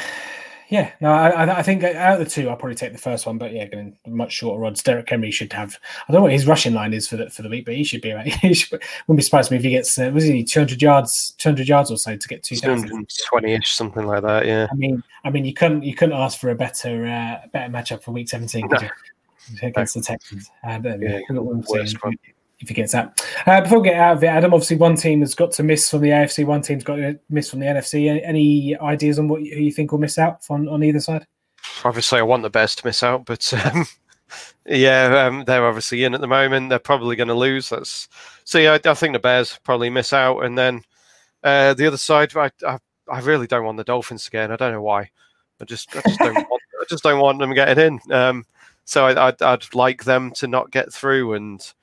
yeah, 0.74 0.90
no, 1.00 1.12
I, 1.12 1.58
I 1.58 1.62
think 1.62 1.84
out 1.84 2.14
of 2.14 2.18
the 2.18 2.28
two, 2.28 2.48
I'll 2.48 2.56
probably 2.56 2.74
take 2.74 2.90
the 2.90 2.98
first 2.98 3.26
one. 3.26 3.38
But 3.38 3.52
yeah, 3.52 3.66
getting 3.66 3.96
much 4.08 4.32
shorter 4.32 4.64
odds. 4.64 4.82
Derrick 4.82 5.08
Henry 5.08 5.30
should 5.30 5.52
have. 5.52 5.78
I 6.08 6.12
don't 6.12 6.18
know 6.18 6.22
what 6.24 6.32
his 6.32 6.48
rushing 6.48 6.74
line 6.74 6.92
is 6.92 7.06
for 7.06 7.16
the 7.16 7.30
for 7.30 7.42
the 7.42 7.48
week, 7.48 7.64
but 7.64 7.76
he 7.76 7.84
should 7.84 8.02
be. 8.02 8.10
Right. 8.10 8.26
he 8.42 8.54
should, 8.54 8.82
wouldn't 9.06 9.18
be 9.18 9.22
surprised 9.22 9.52
me 9.52 9.58
if 9.58 9.62
he 9.62 9.70
gets. 9.70 9.96
Uh, 9.96 10.10
was 10.12 10.24
he 10.24 10.42
two 10.42 10.58
hundred 10.58 10.82
yards, 10.82 11.37
two 11.38 11.50
hundred 11.50 11.68
yards 11.68 11.92
or 11.92 11.96
so 11.96 12.16
to 12.16 12.28
get 12.28 12.42
two 12.42 12.56
thousand 12.56 13.08
twenty 13.28 13.52
ish, 13.52 13.72
something 13.72 14.04
like 14.04 14.24
that. 14.24 14.46
Yeah. 14.46 14.66
I 14.68 14.74
mean, 14.74 15.00
I 15.22 15.30
mean, 15.30 15.44
you 15.44 15.54
couldn't 15.54 15.84
you 15.84 15.94
couldn't 15.94 16.16
ask 16.16 16.40
for 16.40 16.50
a 16.50 16.56
better 16.56 17.06
uh, 17.06 17.46
better 17.52 17.72
matchup 17.72 18.02
for 18.02 18.10
week 18.10 18.28
seventeen 18.28 18.66
no. 18.68 18.78
against 19.62 19.94
no. 19.94 20.00
the 20.00 20.06
Texans. 20.06 20.50
Uh, 20.66 20.80
yeah, 21.00 21.20
worst 21.30 22.02
one 22.02 22.18
if 22.58 22.68
he 22.68 22.74
gets 22.74 22.92
that. 22.92 23.23
Uh, 23.46 23.61
before 23.61 23.80
we 23.80 23.88
get 23.88 24.00
out 24.00 24.16
of 24.16 24.24
it, 24.24 24.28
Adam, 24.28 24.54
obviously 24.54 24.76
one 24.76 24.96
team 24.96 25.20
has 25.20 25.35
got 25.35 25.52
to 25.52 25.62
miss 25.62 25.90
from 25.90 26.00
the 26.00 26.09
AFC, 26.09 26.46
one 26.46 26.62
team's 26.62 26.83
got 26.83 26.96
to 26.96 27.18
miss 27.28 27.50
from 27.50 27.61
the 27.61 27.66
NFC. 27.66 28.09
Any, 28.09 28.24
any 28.24 28.78
ideas 28.78 29.18
on 29.18 29.28
what 29.28 29.42
you, 29.42 29.54
who 29.54 29.61
you 29.61 29.72
think 29.72 29.92
will 29.92 29.98
miss 29.98 30.18
out 30.18 30.40
on, 30.48 30.66
on 30.68 30.83
either 30.83 31.00
side? 31.00 31.26
Obviously, 31.85 32.20
I 32.20 32.22
want 32.22 32.42
the 32.42 32.50
Bears 32.50 32.74
to 32.76 32.87
miss 32.87 33.02
out, 33.02 33.26
but 33.26 33.52
um, 33.66 33.87
yeah, 34.66 35.26
um, 35.26 35.44
they're 35.44 35.66
obviously 35.66 36.04
in 36.04 36.14
at 36.14 36.22
the 36.22 36.26
moment. 36.26 36.70
They're 36.70 36.78
probably 36.78 37.16
going 37.16 37.28
to 37.28 37.35
lose. 37.35 37.68
That's 37.68 38.09
so. 38.44 38.59
Yeah, 38.59 38.78
I, 38.83 38.90
I, 38.90 38.94
think 38.94 39.12
the 39.12 39.18
Bears 39.18 39.59
probably 39.62 39.90
miss 39.90 40.14
out, 40.14 40.40
and 40.40 40.57
then 40.57 40.83
uh, 41.42 41.74
the 41.74 41.87
other 41.87 41.98
side, 41.98 42.35
I, 42.37 42.50
I, 42.66 42.78
I 43.11 43.20
really 43.20 43.46
don't 43.46 43.64
want 43.64 43.76
the 43.76 43.85
Dolphins 43.85 44.26
again. 44.26 44.52
I 44.52 44.57
don't 44.57 44.72
know 44.72 44.83
why. 44.83 45.11
I 45.61 45.64
just 45.66 45.94
I 45.94 46.00
just 46.07 46.18
don't 46.18 46.35
want 46.35 46.62
I 46.80 46.85
just 46.88 47.02
don't 47.02 47.20
want 47.20 47.38
them 47.38 47.52
getting 47.52 47.85
in. 47.85 48.12
Um, 48.12 48.46
so 48.87 49.07
I, 49.07 49.28
I'd, 49.28 49.42
I'd 49.42 49.74
like 49.74 50.04
them 50.04 50.30
to 50.33 50.46
not 50.46 50.70
get 50.70 50.92
through 50.92 51.35
and 51.35 51.74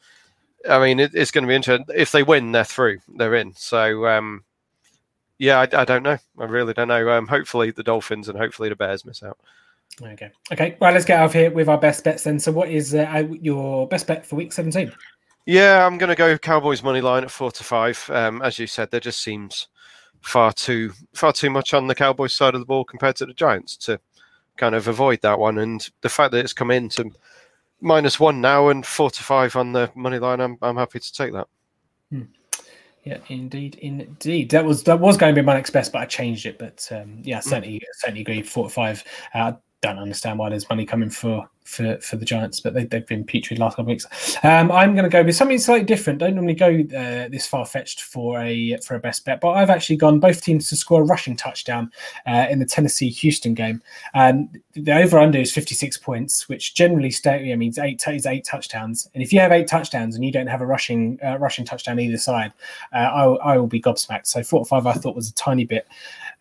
I 0.69 0.79
mean, 0.79 0.99
it, 0.99 1.11
it's 1.13 1.31
going 1.31 1.43
to 1.43 1.47
be 1.47 1.55
interesting. 1.55 1.85
If 1.95 2.11
they 2.11 2.23
win, 2.23 2.51
they're 2.51 2.63
through. 2.63 2.99
They're 3.15 3.35
in. 3.35 3.53
So, 3.55 4.07
um, 4.07 4.43
yeah, 5.37 5.59
I, 5.59 5.81
I, 5.81 5.85
don't 5.85 6.03
know. 6.03 6.17
I 6.37 6.43
really 6.45 6.73
don't 6.73 6.87
know. 6.87 7.09
Um, 7.09 7.27
hopefully, 7.27 7.71
the 7.71 7.83
Dolphins 7.83 8.29
and 8.29 8.37
hopefully 8.37 8.69
the 8.69 8.75
Bears 8.75 9.05
miss 9.05 9.23
out. 9.23 9.37
Okay. 10.01 10.31
Okay. 10.51 10.77
Well, 10.79 10.93
let's 10.93 11.05
get 11.05 11.19
out 11.19 11.25
of 11.25 11.33
here 11.33 11.51
with 11.51 11.67
our 11.67 11.77
best 11.77 12.03
bets 12.03 12.23
then. 12.23 12.39
So, 12.39 12.51
what 12.51 12.69
is 12.69 12.93
uh, 12.93 13.27
your 13.41 13.87
best 13.87 14.07
bet 14.07 14.25
for 14.25 14.35
week 14.35 14.53
17? 14.53 14.91
Yeah, 15.45 15.85
I'm 15.85 15.97
going 15.97 16.09
to 16.09 16.15
go 16.15 16.37
Cowboys 16.37 16.83
money 16.83 17.01
line 17.01 17.23
at 17.23 17.31
four 17.31 17.51
to 17.51 17.63
five. 17.63 18.03
Um, 18.09 18.41
as 18.41 18.59
you 18.59 18.67
said, 18.67 18.91
there 18.91 18.99
just 18.99 19.21
seems 19.21 19.67
far 20.21 20.53
too 20.53 20.93
far 21.13 21.33
too 21.33 21.49
much 21.49 21.73
on 21.73 21.87
the 21.87 21.95
Cowboys 21.95 22.33
side 22.33 22.53
of 22.53 22.61
the 22.61 22.65
ball 22.65 22.85
compared 22.85 23.15
to 23.17 23.25
the 23.25 23.33
Giants 23.33 23.75
to 23.75 23.99
kind 24.57 24.75
of 24.75 24.87
avoid 24.87 25.21
that 25.21 25.39
one. 25.39 25.57
And 25.57 25.89
the 26.01 26.09
fact 26.09 26.31
that 26.31 26.43
it's 26.43 26.53
come 26.53 26.71
in 26.71 26.89
to 26.89 27.09
minus 27.81 28.19
one 28.19 28.39
now 28.39 28.69
and 28.69 28.85
four 28.85 29.09
to 29.11 29.23
five 29.23 29.55
on 29.55 29.73
the 29.73 29.91
money 29.95 30.19
line. 30.19 30.39
I'm 30.39 30.57
I'm 30.61 30.77
happy 30.77 30.99
to 30.99 31.13
take 31.13 31.33
that. 31.33 31.47
Hmm. 32.09 32.23
Yeah, 33.03 33.17
indeed, 33.29 33.75
indeed. 33.75 34.51
That 34.51 34.63
was 34.63 34.83
that 34.83 34.99
was 34.99 35.17
going 35.17 35.33
to 35.33 35.41
be 35.41 35.45
my 35.45 35.55
next 35.55 35.71
best, 35.71 35.91
but 35.91 36.01
I 36.01 36.05
changed 36.05 36.45
it. 36.45 36.59
But 36.59 36.87
um, 36.91 37.19
yeah, 37.23 37.41
hmm. 37.41 37.49
certainly 37.49 37.81
certainly 37.95 38.21
agree. 38.21 38.43
Four 38.43 38.65
to 38.65 38.69
five. 38.73 39.03
Uh, 39.33 39.53
don't 39.81 39.99
understand 39.99 40.39
why 40.39 40.49
there's 40.49 40.69
money 40.69 40.85
coming 40.85 41.09
for 41.09 41.47
for, 41.63 41.97
for 41.99 42.17
the 42.17 42.25
Giants, 42.25 42.59
but 42.59 42.73
they, 42.73 42.85
they've 42.85 43.05
been 43.05 43.23
putrid 43.23 43.59
last 43.59 43.75
couple 43.75 43.83
of 43.83 43.87
weeks. 43.87 44.37
Um, 44.43 44.71
I'm 44.71 44.93
going 44.93 45.03
to 45.03 45.09
go 45.09 45.23
with 45.23 45.35
something 45.35 45.57
slightly 45.57 45.85
different. 45.85 46.19
Don't 46.19 46.35
normally 46.35 46.53
go 46.53 46.67
uh, 46.97 47.29
this 47.29 47.47
far 47.47 47.65
fetched 47.65 48.01
for 48.01 48.41
a 48.41 48.77
for 48.85 48.95
a 48.95 48.99
best 48.99 49.23
bet, 49.25 49.39
but 49.39 49.51
I've 49.51 49.69
actually 49.69 49.95
gone 49.95 50.19
both 50.19 50.41
teams 50.41 50.69
to 50.69 50.75
score 50.75 51.01
a 51.01 51.05
rushing 51.05 51.35
touchdown 51.35 51.91
uh, 52.27 52.47
in 52.49 52.59
the 52.59 52.65
Tennessee 52.65 53.09
Houston 53.09 53.53
game. 53.53 53.81
And 54.13 54.59
the 54.73 54.93
over 54.93 55.17
under 55.17 55.39
is 55.39 55.53
56 55.53 55.97
points, 55.99 56.49
which 56.49 56.73
generally 56.73 57.11
stay, 57.11 57.55
means 57.55 57.77
eight 57.77 58.03
is 58.07 58.25
eight 58.25 58.43
touchdowns. 58.43 59.09
And 59.13 59.23
if 59.23 59.31
you 59.31 59.39
have 59.39 59.51
eight 59.51 59.67
touchdowns 59.67 60.15
and 60.15 60.25
you 60.25 60.31
don't 60.31 60.47
have 60.47 60.61
a 60.61 60.65
rushing 60.65 61.19
uh, 61.23 61.37
rushing 61.37 61.63
touchdown 61.63 61.99
either 61.99 62.17
side, 62.17 62.51
uh, 62.93 62.97
I, 62.97 63.53
I 63.53 63.57
will 63.57 63.67
be 63.67 63.81
gobsmacked. 63.81 64.27
So 64.27 64.43
four 64.43 64.59
or 64.59 64.65
five 64.65 64.85
I 64.85 64.93
thought 64.93 65.15
was 65.15 65.29
a 65.29 65.33
tiny 65.35 65.65
bit 65.65 65.87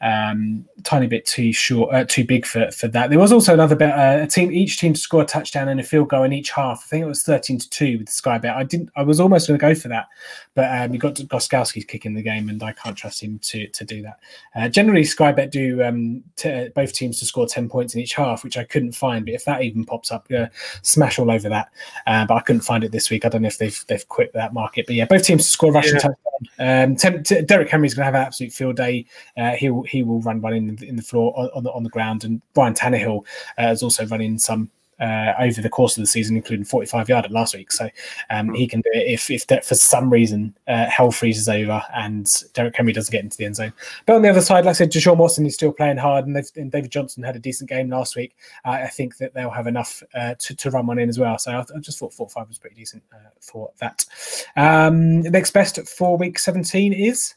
um, 0.00 0.66
tiny 0.82 1.06
bit 1.06 1.26
too 1.26 1.52
short, 1.52 1.94
uh, 1.94 2.04
too 2.04 2.24
big 2.24 2.46
for, 2.46 2.70
for 2.70 2.88
that. 2.88 3.10
There 3.10 3.18
was 3.18 3.32
also 3.32 3.52
another 3.52 3.76
bet. 3.76 3.92
Uh, 3.92 4.24
a 4.24 4.26
team, 4.26 4.50
each 4.50 4.78
team 4.78 4.94
to 4.94 4.98
score 4.98 5.22
a 5.22 5.26
touchdown 5.26 5.68
and 5.68 5.78
a 5.78 5.82
field 5.82 6.08
goal 6.08 6.22
in 6.22 6.32
each 6.32 6.50
half. 6.50 6.82
I 6.84 6.88
think 6.88 7.02
it 7.02 7.08
was 7.08 7.22
thirteen 7.22 7.58
to 7.58 7.68
two 7.70 7.98
with 7.98 8.06
the 8.06 8.12
Sky 8.12 8.38
bet. 8.38 8.56
I 8.56 8.64
didn't. 8.64 8.90
I 8.96 9.02
was 9.02 9.20
almost 9.20 9.48
going 9.48 9.58
to 9.58 9.66
go 9.66 9.74
for 9.74 9.88
that, 9.88 10.08
but 10.54 10.70
um, 10.70 10.92
you 10.92 10.98
got 10.98 11.14
Gostkowski's 11.14 11.84
kicking 11.84 12.14
the 12.14 12.22
game, 12.22 12.48
and 12.48 12.62
I 12.62 12.72
can't 12.72 12.96
trust 12.96 13.22
him 13.22 13.38
to 13.40 13.66
to 13.68 13.84
do 13.84 14.02
that. 14.02 14.20
Uh, 14.54 14.68
generally, 14.68 15.04
Sky 15.04 15.32
bet 15.32 15.50
do 15.50 15.82
um, 15.82 16.22
t- 16.36 16.68
both 16.74 16.92
teams 16.92 17.18
to 17.20 17.26
score 17.26 17.46
ten 17.46 17.68
points 17.68 17.94
in 17.94 18.00
each 18.00 18.14
half, 18.14 18.42
which 18.42 18.56
I 18.56 18.64
couldn't 18.64 18.92
find. 18.92 19.24
But 19.24 19.34
if 19.34 19.44
that 19.44 19.62
even 19.62 19.84
pops 19.84 20.10
up, 20.10 20.26
uh, 20.36 20.46
smash 20.82 21.18
all 21.18 21.30
over 21.30 21.48
that. 21.48 21.68
Uh, 22.06 22.24
but 22.24 22.34
I 22.34 22.40
couldn't 22.40 22.62
find 22.62 22.84
it 22.84 22.92
this 22.92 23.10
week. 23.10 23.24
I 23.24 23.28
don't 23.28 23.42
know 23.42 23.48
if 23.48 23.58
they've 23.58 23.84
they've 23.88 24.08
quit 24.08 24.32
that 24.32 24.54
market. 24.54 24.86
But 24.86 24.94
yeah, 24.94 25.04
both 25.04 25.24
teams 25.24 25.44
to 25.44 25.50
score 25.50 25.70
a 25.70 25.74
rushing 25.74 25.94
yeah. 25.94 26.00
touchdown. 26.00 26.16
Um, 26.58 26.96
t- 26.96 27.22
t- 27.22 27.42
Derrick 27.42 27.68
Henry's 27.68 27.92
going 27.94 28.02
to 28.02 28.06
have 28.06 28.14
an 28.14 28.26
absolute 28.26 28.52
field 28.52 28.76
day. 28.76 29.04
Uh, 29.36 29.52
he 29.90 30.03
will 30.03 30.20
run 30.20 30.40
one 30.40 30.55
in, 30.55 30.83
in 30.83 30.96
the 30.96 31.03
floor 31.03 31.50
on 31.55 31.64
the 31.64 31.72
on 31.72 31.83
the 31.83 31.90
ground, 31.90 32.24
and 32.24 32.40
Ryan 32.57 32.74
Tannehill 32.74 33.24
uh, 33.59 33.68
is 33.68 33.83
also 33.83 34.07
running 34.07 34.38
some 34.38 34.70
uh, 35.00 35.33
over 35.40 35.61
the 35.61 35.68
course 35.68 35.96
of 35.96 36.03
the 36.03 36.07
season, 36.07 36.37
including 36.37 36.64
45 36.64 37.09
yard 37.09 37.24
at 37.24 37.31
last 37.31 37.55
week. 37.55 37.72
So 37.72 37.88
um, 38.29 38.53
he 38.55 38.66
can 38.66 38.81
do 38.83 38.90
it 38.92 39.07
if, 39.07 39.31
if 39.31 39.44
for 39.64 39.74
some 39.74 40.11
reason 40.11 40.55
uh, 40.68 40.87
hell 40.87 41.11
freezes 41.11 41.48
over 41.48 41.83
and 41.94 42.26
Derrick 42.53 42.76
Henry 42.76 42.92
doesn't 42.92 43.11
get 43.11 43.24
into 43.24 43.37
the 43.37 43.46
end 43.46 43.57
zone. 43.57 43.72
But 44.07 44.16
on 44.16 44.22
the 44.22 44.29
other 44.29 44.42
side, 44.42 44.64
like 44.64 44.70
I 44.70 44.74
said, 44.74 44.92
Deshaun 44.92 45.16
Watson 45.16 45.46
is 45.46 45.55
still 45.55 45.72
playing 45.72 45.96
hard, 45.96 46.26
and, 46.26 46.37
and 46.57 46.70
David 46.70 46.90
Johnson 46.90 47.22
had 47.22 47.37
a 47.37 47.40
decent 47.40 47.70
game 47.70 47.88
last 47.88 48.14
week. 48.14 48.37
Uh, 48.64 48.70
I 48.70 48.88
think 48.88 49.16
that 49.18 49.35
they'll 49.35 49.50
have 49.50 49.66
enough 49.66 50.03
uh, 50.14 50.35
to, 50.38 50.55
to 50.55 50.70
run 50.70 50.87
one 50.87 50.98
in 50.98 51.09
as 51.09 51.18
well. 51.18 51.38
So 51.38 51.53
I, 51.53 51.61
I 51.61 51.79
just 51.81 51.98
thought 51.98 52.12
45 52.12 52.48
was 52.48 52.59
pretty 52.59 52.76
decent 52.76 53.03
uh, 53.12 53.31
for 53.40 53.70
that. 53.79 54.05
Um, 54.57 55.22
next 55.22 55.53
best 55.53 55.79
for 55.88 56.16
week 56.16 56.38
17 56.38 56.92
is. 56.92 57.35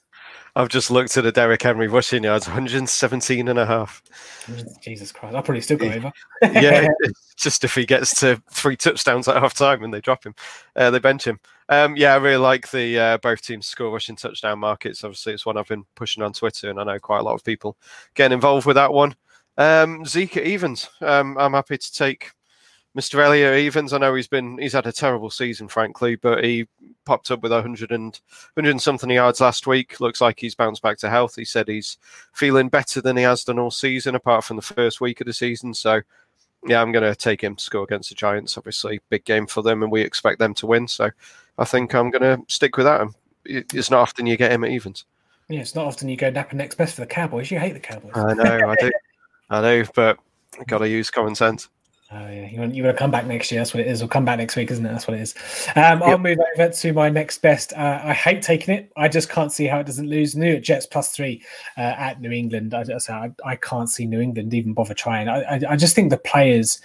I've 0.56 0.70
just 0.70 0.92
looked 0.92 1.18
at 1.18 1.24
the 1.24 1.32
Derrick 1.32 1.63
Henry 1.63 1.88
rushing 1.88 2.24
yards, 2.24 2.48
117 2.48 3.48
and 3.48 3.58
a 3.58 3.66
half. 3.66 4.04
Jesus 4.82 5.12
Christ, 5.12 5.36
I'll 5.36 5.42
probably 5.42 5.62
still 5.62 5.78
go 5.78 5.88
over. 5.88 6.12
yeah, 6.44 6.88
just 7.38 7.63
if 7.63 7.74
he 7.74 7.86
gets 7.86 8.20
to 8.20 8.42
three 8.52 8.76
touchdowns 8.76 9.28
at 9.28 9.42
half 9.42 9.56
time 9.56 9.84
and 9.84 9.92
they 9.92 10.02
drop 10.02 10.24
him, 10.24 10.36
uh, 10.76 10.92
they 10.92 11.00
bench 11.00 11.26
him. 11.26 11.39
Um, 11.70 11.96
yeah, 11.96 12.13
I 12.13 12.18
really 12.18 12.38
like 12.38 12.70
the 12.70 13.00
uh, 13.00 13.18
both 13.18 13.42
teams 13.42 13.66
score 13.66 13.92
rushing 13.92 14.16
touchdown 14.16 14.60
markets. 14.60 15.04
Obviously, 15.04 15.34
it's 15.34 15.46
one 15.46 15.58
I've 15.58 15.68
been 15.68 15.86
pushing 15.96 16.22
on 16.22 16.34
Twitter, 16.34 16.70
and 16.70 16.80
I 16.80 16.84
know 16.84 17.00
quite 17.00 17.20
a 17.20 17.24
lot 17.24 17.34
of 17.34 17.44
people 17.44 17.76
getting 18.13 18.36
involved 18.36 18.68
with 18.68 18.76
that 18.76 18.94
one. 18.94 19.16
Um, 19.58 20.06
Zeke 20.06 20.38
Evans, 20.38 20.89
um, 21.02 21.38
I'm 21.39 21.54
happy 21.54 21.78
to 21.78 21.94
take 21.94 22.32
Mr. 22.97 23.23
Elliot 23.23 23.65
Evans, 23.65 23.91
I 23.91 23.97
know 23.97 24.13
he's 24.13 24.27
been 24.27 24.58
he's 24.60 24.73
had 24.73 24.86
a 24.86 24.91
terrible 24.91 25.32
season, 25.32 25.67
frankly, 25.67 26.15
but 26.15 26.43
he 26.43 26.67
popped 27.06 27.32
up 27.32 27.41
with 27.41 27.51
100 27.51 27.91
and 27.91 28.19
100 28.53 28.79
something 28.79 29.10
yards 29.10 29.41
last 29.41 29.65
week. 29.65 29.99
Looks 29.99 30.21
like 30.21 30.39
he's 30.39 30.53
bounced 30.53 30.84
back 30.84 30.97
to 30.99 31.10
health. 31.10 31.36
He 31.36 31.45
said 31.45 31.67
he's 31.67 31.97
feeling 32.34 32.69
better 32.69 33.01
than 33.01 33.17
he 33.17 33.23
has 33.23 33.43
done 33.43 33.58
all 33.58 33.71
season, 33.71 34.13
apart 34.13 34.43
from 34.43 34.58
the 34.58 34.62
first 34.62 35.01
week 35.01 35.21
of 35.21 35.27
the 35.27 35.34
season. 35.34 35.73
So, 35.73 36.01
yeah, 36.67 36.82
I'm 36.82 36.91
going 36.91 37.03
to 37.03 37.15
take 37.15 37.41
him 37.43 37.56
to 37.56 37.63
score 37.63 37.84
against 37.84 38.10
the 38.10 38.15
Giants. 38.15 38.58
Obviously, 38.58 39.01
big 39.10 39.25
game 39.25 39.47
for 39.47 39.63
them, 39.63 39.82
and 39.82 39.91
we 39.91 40.01
expect 40.01 40.38
them 40.38 40.53
to 40.56 40.67
win. 40.67 40.88
So, 40.88 41.10
I 41.58 41.65
think 41.65 41.95
I'm 41.95 42.12
going 42.12 42.21
to 42.21 42.43
stick 42.47 42.77
with 42.77 42.86
that. 42.86 43.08
It's 43.45 43.89
not 43.89 44.01
often 44.01 44.27
you 44.27 44.38
get 44.38 44.51
him 44.51 44.63
at 44.63 44.69
evens. 44.69 45.06
Yeah, 45.49 45.62
it's 45.62 45.75
not 45.75 45.86
often 45.86 46.10
you 46.10 46.15
go 46.15 46.29
napping 46.29 46.58
next 46.58 46.75
best 46.75 46.95
for 46.95 47.01
the 47.01 47.08
Cowboys. 47.08 47.51
You 47.51 47.60
hate 47.60 47.73
the 47.73 47.79
Cowboys. 47.79 48.12
I 48.15 48.34
know, 48.34 48.69
I 48.69 48.75
do, 48.79 48.91
I 49.49 49.62
know, 49.62 49.84
but 49.93 50.17
got 50.67 50.77
to 50.77 50.88
use 50.88 51.12
common 51.12 51.36
sense. 51.36 51.69
Oh 52.15 52.30
yeah, 52.30 52.47
you 52.47 52.60
want 52.60 52.76
you 52.76 52.84
want 52.84 52.95
to 52.95 52.99
come 52.99 53.10
back 53.10 53.26
next 53.26 53.52
year? 53.52 53.60
That's 53.60 53.73
what 53.73 53.82
it 53.82 53.88
is. 53.88 54.04
Or 54.04 54.08
come 54.08 54.23
back 54.23 54.38
next 54.38 54.56
week, 54.56 54.69
isn't 54.69 54.86
it? 54.86 54.89
That's 54.89 55.08
what 55.08 55.17
it 55.17 55.21
is. 55.21 55.34
Um, 55.76 55.99
yep. 55.99 56.02
I'll 56.04 56.17
move 56.19 56.38
over 56.54 56.69
to 56.69 56.93
my 56.93 57.10
next 57.10 57.41
best. 57.41 57.73
Uh, 57.73 58.02
I 58.04 58.13
hate 58.13 58.43
taking 58.43 58.76
it. 58.76 58.91
I 58.95 59.08
just 59.08 59.30
can't 59.30 59.52
see 59.52 59.65
how 59.65 59.80
it 59.80 59.88
doesn't 59.88 60.08
lose. 60.08 60.36
New 60.36 60.60
Jets 60.60 60.86
plus 60.86 61.10
three 61.10 61.41
uh, 61.76 61.82
at 61.82 62.21
New 62.21 62.30
England. 62.30 62.76
I, 62.76 62.84
just, 62.84 63.10
I, 63.10 63.32
I 63.43 63.56
can't 63.56 63.89
see 63.89 64.06
New 64.06 64.19
England 64.19 64.54
even 64.54 64.73
bother 64.73 64.93
trying. 64.93 65.28
I, 65.28 65.41
I, 65.41 65.62
I 65.71 65.76
just 65.76 65.95
think 65.95 66.12
the 66.12 66.17
players 66.17 66.80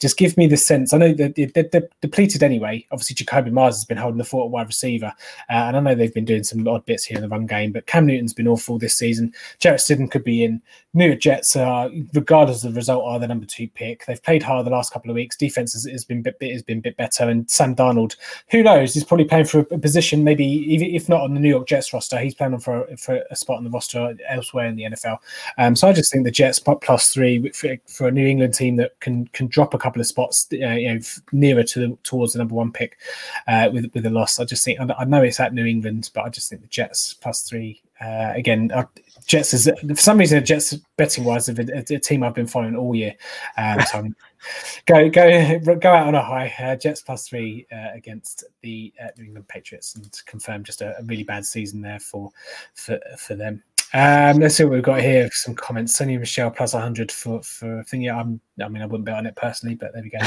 just 0.00 0.18
give 0.18 0.36
me 0.36 0.46
the 0.46 0.56
sense. 0.56 0.92
I 0.92 0.98
know 0.98 1.14
that 1.14 1.34
they're, 1.34 1.64
they're, 1.70 1.88
depleted 2.02 2.42
anyway. 2.42 2.86
Obviously, 2.90 3.16
Jakobi 3.16 3.50
Meyers 3.50 3.76
has 3.76 3.84
been 3.86 3.96
holding 3.96 4.18
the 4.18 4.24
fort 4.24 4.46
at 4.46 4.50
wide 4.50 4.66
receiver, 4.66 5.12
uh, 5.48 5.52
and 5.52 5.76
I 5.76 5.80
know 5.80 5.94
they've 5.94 6.12
been 6.12 6.26
doing 6.26 6.44
some 6.44 6.66
odd 6.68 6.84
bits 6.84 7.04
here 7.04 7.16
in 7.16 7.22
the 7.22 7.28
run 7.28 7.46
game. 7.46 7.72
But 7.72 7.86
Cam 7.86 8.04
Newton's 8.04 8.34
been 8.34 8.48
awful 8.48 8.78
this 8.78 8.98
season. 8.98 9.32
Jarrett 9.60 9.80
Stidham 9.80 10.10
could 10.10 10.24
be 10.24 10.44
in. 10.44 10.60
New 10.92 11.16
Jets, 11.16 11.56
are, 11.56 11.90
regardless 12.12 12.64
of 12.64 12.72
the 12.72 12.78
result, 12.78 13.04
are 13.04 13.18
the 13.18 13.26
number 13.26 13.46
two 13.46 13.66
pick. 13.68 14.04
They've 14.06 14.22
played 14.22 14.42
hard 14.42 14.66
last 14.74 14.92
couple 14.92 15.10
of 15.10 15.14
weeks. 15.14 15.36
Defense 15.36 15.72
has, 15.72 15.84
has 15.84 16.04
been 16.04 16.22
bit, 16.22 16.36
has 16.40 16.62
been 16.62 16.78
a 16.78 16.82
bit 16.82 16.96
better, 16.96 17.28
and 17.28 17.50
Sam 17.50 17.74
Darnold, 17.74 18.16
who 18.50 18.62
knows, 18.62 18.94
he's 18.94 19.04
probably 19.04 19.24
playing 19.24 19.46
for 19.46 19.60
a, 19.60 19.78
position, 19.78 20.24
maybe 20.24 20.44
even 20.44 20.88
if 20.88 21.08
not 21.08 21.20
on 21.20 21.34
the 21.34 21.40
New 21.40 21.48
York 21.48 21.66
Jets 21.66 21.92
roster, 21.92 22.18
he's 22.18 22.34
playing 22.34 22.58
for 22.58 22.86
for 22.96 23.22
a 23.30 23.36
spot 23.36 23.58
on 23.58 23.64
the 23.64 23.70
roster 23.70 24.14
elsewhere 24.28 24.66
in 24.66 24.76
the 24.76 24.84
NFL. 24.84 25.18
Um, 25.58 25.76
so 25.76 25.88
I 25.88 25.92
just 25.92 26.12
think 26.12 26.24
the 26.24 26.30
Jets 26.30 26.58
plus 26.58 27.12
three 27.12 27.50
for, 27.50 27.76
for, 27.86 28.08
a 28.08 28.12
New 28.12 28.26
England 28.26 28.54
team 28.54 28.76
that 28.76 28.98
can 29.00 29.26
can 29.28 29.46
drop 29.46 29.74
a 29.74 29.78
couple 29.78 30.00
of 30.00 30.06
spots, 30.06 30.46
uh, 30.52 30.56
you 30.56 30.94
know, 30.94 31.00
nearer 31.32 31.62
to 31.62 31.80
the, 31.80 31.98
towards 32.02 32.32
the 32.32 32.38
number 32.38 32.54
one 32.54 32.72
pick 32.72 32.98
uh, 33.46 33.70
with 33.72 33.90
with 33.94 34.06
a 34.06 34.10
loss. 34.10 34.40
I 34.40 34.44
just 34.44 34.64
think 34.64 34.78
I 34.80 35.04
know 35.04 35.22
it's 35.22 35.40
at 35.40 35.54
New 35.54 35.66
England, 35.66 36.10
but 36.14 36.24
I 36.24 36.28
just 36.28 36.50
think 36.50 36.62
the 36.62 36.68
Jets 36.68 37.14
plus 37.14 37.42
three 37.42 37.82
uh, 38.04 38.32
again, 38.34 38.70
uh, 38.72 38.84
Jets 39.26 39.54
is 39.54 39.70
for 39.88 39.96
some 39.96 40.18
reason 40.18 40.44
Jets 40.44 40.74
betting 40.96 41.24
wise 41.24 41.48
a, 41.48 41.52
a, 41.52 41.98
team 41.98 42.22
I've 42.22 42.34
been 42.34 42.46
following 42.46 42.76
all 42.76 42.94
year. 42.94 43.14
Um, 43.56 43.80
so 43.80 43.98
I'm, 43.98 44.16
go 44.86 45.08
go 45.08 45.58
go 45.76 45.92
out 45.92 46.08
on 46.08 46.14
a 46.14 46.22
high. 46.22 46.52
Uh, 46.58 46.76
Jets 46.76 47.00
plus 47.00 47.26
three 47.26 47.66
uh, 47.72 47.88
against 47.94 48.44
the 48.62 48.92
uh, 49.02 49.08
New 49.16 49.24
England 49.24 49.48
Patriots 49.48 49.94
and 49.94 50.10
confirm 50.26 50.64
just 50.64 50.82
a, 50.82 50.98
a, 50.98 51.02
really 51.04 51.22
bad 51.22 51.46
season 51.46 51.80
there 51.80 52.00
for 52.00 52.30
for 52.74 52.98
for 53.16 53.34
them. 53.34 53.62
Um, 53.94 54.38
let's 54.38 54.56
see 54.56 54.64
what 54.64 54.72
we've 54.72 54.82
got 54.82 55.00
here. 55.00 55.30
Some 55.32 55.54
comments. 55.54 55.98
Sony 55.98 56.18
Michel 56.18 56.50
plus 56.50 56.74
100 56.74 57.10
for 57.10 57.42
for 57.42 57.82
thing. 57.84 58.02
Yeah, 58.02 58.18
I'm. 58.18 58.40
I 58.62 58.68
mean, 58.68 58.82
I 58.82 58.86
wouldn't 58.86 59.06
bet 59.06 59.16
on 59.16 59.26
it 59.26 59.36
personally, 59.36 59.76
but 59.76 59.94
there 59.94 60.02
we 60.02 60.10
go. 60.10 60.18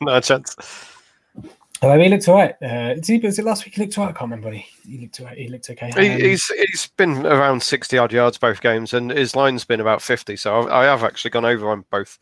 no 0.02 0.20
chance. 0.20 0.54
Well, 1.84 1.98
he 1.98 2.08
looked 2.08 2.28
all 2.28 2.36
right. 2.36 2.54
Uh, 2.62 2.94
he, 3.04 3.18
was 3.18 3.38
it 3.38 3.44
last 3.44 3.64
week? 3.64 3.74
He 3.74 3.82
looked 3.82 3.98
all 3.98 4.04
right. 4.04 4.14
I 4.14 4.18
can't 4.18 4.30
remember. 4.30 4.50
He, 4.50 4.66
he 4.86 4.98
looked 4.98 5.20
all 5.20 5.26
right. 5.26 5.38
He 5.38 5.48
looked 5.48 5.70
okay. 5.70 5.90
Um, 5.90 6.20
he's 6.20 6.46
he's 6.48 6.88
been 6.96 7.26
around 7.26 7.62
sixty 7.62 7.98
odd 7.98 8.12
yards 8.12 8.38
both 8.38 8.60
games, 8.60 8.94
and 8.94 9.10
his 9.10 9.36
line's 9.36 9.64
been 9.64 9.80
about 9.80 10.02
fifty. 10.02 10.36
So 10.36 10.62
I, 10.62 10.82
I 10.82 10.84
have 10.84 11.04
actually 11.04 11.30
gone 11.30 11.44
over 11.44 11.70
on 11.70 11.84
both 11.90 12.18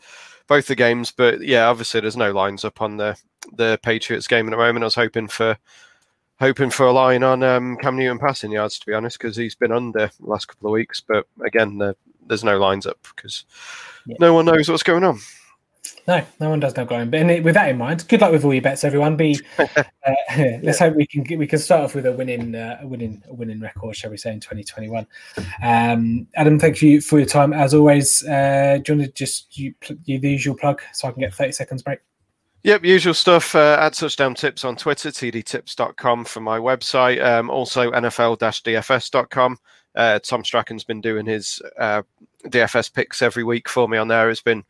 both 0.46 0.66
the 0.66 0.74
games. 0.74 1.12
But 1.12 1.42
yeah, 1.42 1.68
obviously 1.68 2.00
there's 2.00 2.16
no 2.16 2.32
lines 2.32 2.64
up 2.64 2.82
on 2.82 2.96
the 2.96 3.16
the 3.52 3.78
Patriots 3.82 4.26
game 4.26 4.46
at 4.46 4.50
the 4.50 4.56
moment. 4.56 4.84
I 4.84 4.86
was 4.86 4.94
hoping 4.94 5.28
for 5.28 5.56
hoping 6.38 6.70
for 6.70 6.86
a 6.86 6.92
line 6.92 7.22
on 7.22 7.42
um, 7.42 7.76
Cam 7.76 7.96
Newton 7.96 8.18
passing 8.18 8.52
yards, 8.52 8.78
to 8.80 8.86
be 8.86 8.94
honest, 8.94 9.18
because 9.18 9.36
he's 9.36 9.54
been 9.54 9.72
under 9.72 10.10
the 10.18 10.26
last 10.26 10.48
couple 10.48 10.68
of 10.68 10.72
weeks. 10.72 11.00
But 11.00 11.26
again, 11.44 11.78
the, 11.78 11.94
there's 12.26 12.44
no 12.44 12.58
lines 12.58 12.86
up 12.86 12.98
because 13.14 13.44
yeah. 14.06 14.16
no 14.18 14.34
one 14.34 14.46
knows 14.46 14.68
what's 14.68 14.82
going 14.82 15.04
on. 15.04 15.20
No, 16.06 16.24
no 16.40 16.50
one 16.50 16.60
does 16.60 16.76
know 16.76 16.84
going. 16.84 17.10
But 17.10 17.26
with 17.42 17.54
that 17.54 17.68
in 17.68 17.78
mind, 17.78 18.06
good 18.08 18.20
luck 18.20 18.32
with 18.32 18.44
all 18.44 18.52
your 18.52 18.62
bets, 18.62 18.84
everyone. 18.84 19.16
Be 19.16 19.38
uh, 19.58 19.84
let's 20.62 20.78
hope 20.78 20.94
we 20.94 21.06
can 21.06 21.24
we 21.38 21.46
can 21.46 21.58
start 21.58 21.84
off 21.84 21.94
with 21.94 22.06
a 22.06 22.12
winning 22.12 22.54
uh, 22.54 22.78
a 22.82 22.86
winning 22.86 23.22
a 23.28 23.34
winning 23.34 23.60
record, 23.60 23.96
shall 23.96 24.10
we 24.10 24.16
say, 24.16 24.32
in 24.32 24.40
2021. 24.40 25.06
Um, 25.62 26.26
Adam, 26.34 26.58
thank 26.58 26.82
you 26.82 27.00
for 27.00 27.18
your 27.18 27.26
time 27.26 27.52
as 27.52 27.74
always. 27.74 28.24
Uh, 28.26 28.78
do 28.82 28.92
you 28.92 28.98
want 28.98 29.08
to 29.08 29.12
just 29.12 29.56
you, 29.58 29.74
you 30.04 30.18
the 30.18 30.30
usual 30.30 30.56
plug 30.56 30.82
so 30.92 31.08
I 31.08 31.12
can 31.12 31.20
get 31.20 31.34
30 31.34 31.52
seconds 31.52 31.82
break? 31.82 32.00
Yep, 32.64 32.84
usual 32.84 33.14
stuff. 33.14 33.54
Uh, 33.56 33.76
at 33.80 33.94
touchdown 33.94 34.34
tips 34.34 34.64
on 34.64 34.76
Twitter, 34.76 35.10
tdtips.com 35.10 36.24
for 36.24 36.40
my 36.40 36.58
website. 36.58 37.22
Um, 37.24 37.50
also 37.50 37.90
nfl-dfs.com. 37.90 39.58
Uh, 39.94 40.18
Tom 40.20 40.44
Strachan's 40.44 40.84
been 40.84 41.00
doing 41.00 41.26
his 41.26 41.60
uh, 41.78 42.02
DFS 42.44 42.92
picks 42.92 43.20
every 43.20 43.42
week 43.42 43.68
for 43.68 43.88
me 43.88 43.98
on 43.98 44.08
there. 44.08 44.30
It's 44.30 44.40
been 44.40 44.64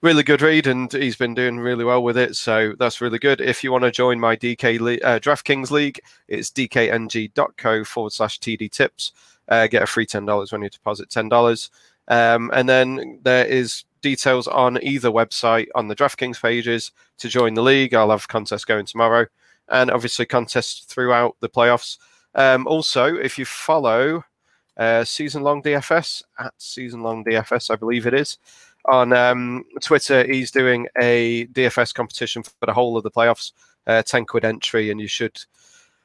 really 0.00 0.22
good 0.22 0.42
read, 0.42 0.66
and 0.66 0.92
he's 0.92 1.16
been 1.16 1.34
doing 1.34 1.58
really 1.58 1.84
well 1.84 2.02
with 2.02 2.16
it. 2.16 2.36
So 2.36 2.74
that's 2.78 3.00
really 3.00 3.18
good. 3.18 3.40
If 3.40 3.64
you 3.64 3.72
want 3.72 3.84
to 3.84 3.90
join 3.90 4.20
my 4.20 4.36
DK 4.36 4.80
Le- 4.80 5.06
uh, 5.08 5.18
DraftKings 5.18 5.70
League, 5.70 6.00
it's 6.28 6.50
dkng.co 6.50 7.84
forward 7.84 8.12
slash 8.12 8.38
TD 8.38 8.70
tips. 8.70 9.12
Uh, 9.48 9.66
get 9.66 9.82
a 9.82 9.86
free 9.86 10.06
$10 10.06 10.52
when 10.52 10.62
you 10.62 10.68
deposit 10.68 11.08
$10. 11.08 11.70
Um, 12.08 12.50
and 12.52 12.68
then 12.68 13.20
there 13.22 13.46
is 13.46 13.84
details 14.00 14.46
on 14.46 14.82
either 14.82 15.10
website 15.10 15.68
on 15.74 15.88
the 15.88 15.96
DraftKings 15.96 16.40
pages 16.40 16.92
to 17.18 17.28
join 17.28 17.54
the 17.54 17.62
league. 17.62 17.94
I'll 17.94 18.10
have 18.10 18.28
contests 18.28 18.64
going 18.64 18.86
tomorrow, 18.86 19.26
and 19.68 19.90
obviously 19.90 20.26
contests 20.26 20.84
throughout 20.84 21.36
the 21.40 21.48
playoffs. 21.48 21.98
Um, 22.34 22.66
also, 22.66 23.16
if 23.16 23.38
you 23.38 23.44
follow 23.44 24.24
uh, 24.76 25.04
season 25.04 25.42
long 25.42 25.62
DFS 25.62 26.22
at 26.38 26.54
season 26.58 27.02
long 27.02 27.24
DFS, 27.24 27.70
I 27.70 27.76
believe 27.76 28.06
it 28.06 28.14
is, 28.14 28.38
on 28.88 29.12
um, 29.12 29.64
Twitter. 29.80 30.24
He's 30.24 30.50
doing 30.50 30.88
a 31.00 31.46
DFS 31.46 31.94
competition 31.94 32.42
for 32.42 32.66
the 32.66 32.72
whole 32.72 32.96
of 32.96 33.02
the 33.02 33.10
playoffs, 33.10 33.52
uh, 33.86 34.02
ten 34.02 34.24
quid 34.24 34.44
entry, 34.44 34.90
and 34.90 35.00
you 35.00 35.08
should. 35.08 35.38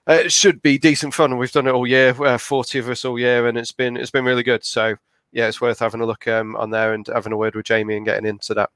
Uh, 0.07 0.13
it 0.25 0.31
should 0.33 0.61
be 0.61 0.77
decent 0.77 1.13
fun. 1.13 1.37
We've 1.37 1.51
done 1.51 1.67
it 1.67 1.71
all 1.73 1.87
year, 1.87 2.09
uh, 2.23 2.37
forty 2.37 2.79
of 2.79 2.89
us 2.89 3.05
all 3.05 3.17
year, 3.17 3.47
and 3.47 3.57
it's 3.57 3.71
been 3.71 3.97
it's 3.97 4.11
been 4.11 4.25
really 4.25 4.43
good. 4.43 4.63
So 4.63 4.95
yeah, 5.31 5.47
it's 5.47 5.61
worth 5.61 5.79
having 5.79 6.01
a 6.01 6.05
look 6.05 6.27
um, 6.27 6.55
on 6.55 6.69
there 6.69 6.93
and 6.93 7.07
having 7.07 7.33
a 7.33 7.37
word 7.37 7.55
with 7.55 7.65
Jamie 7.65 7.97
and 7.97 8.05
getting 8.05 8.25
into 8.25 8.53
that. 8.53 8.69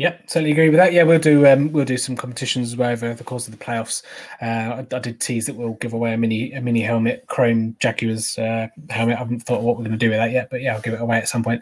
Yeah, 0.00 0.16
totally 0.26 0.52
agree 0.52 0.70
with 0.70 0.78
that. 0.78 0.94
Yeah, 0.94 1.02
we'll 1.02 1.18
do 1.18 1.46
um, 1.46 1.70
we'll 1.72 1.84
do 1.84 1.98
some 1.98 2.16
competitions 2.16 2.72
over 2.72 3.12
the 3.12 3.22
course 3.22 3.46
of 3.46 3.52
the 3.52 3.62
playoffs. 3.62 4.02
Uh, 4.40 4.80
I, 4.80 4.96
I, 4.96 4.98
did 4.98 5.20
tease 5.20 5.44
that 5.44 5.54
we'll 5.54 5.74
give 5.74 5.92
away 5.92 6.14
a 6.14 6.16
mini 6.16 6.54
a 6.54 6.60
mini 6.62 6.80
helmet, 6.80 7.26
Chrome 7.26 7.76
Jaguars 7.80 8.38
uh, 8.38 8.68
helmet. 8.88 9.16
I 9.16 9.18
haven't 9.18 9.40
thought 9.40 9.60
what 9.60 9.76
we're 9.76 9.84
going 9.84 9.90
to 9.90 9.98
do 9.98 10.08
with 10.08 10.18
that 10.18 10.30
yet, 10.30 10.48
but 10.48 10.62
yeah, 10.62 10.74
I'll 10.74 10.80
give 10.80 10.94
it 10.94 11.02
away 11.02 11.18
at 11.18 11.28
some 11.28 11.42
point. 11.42 11.60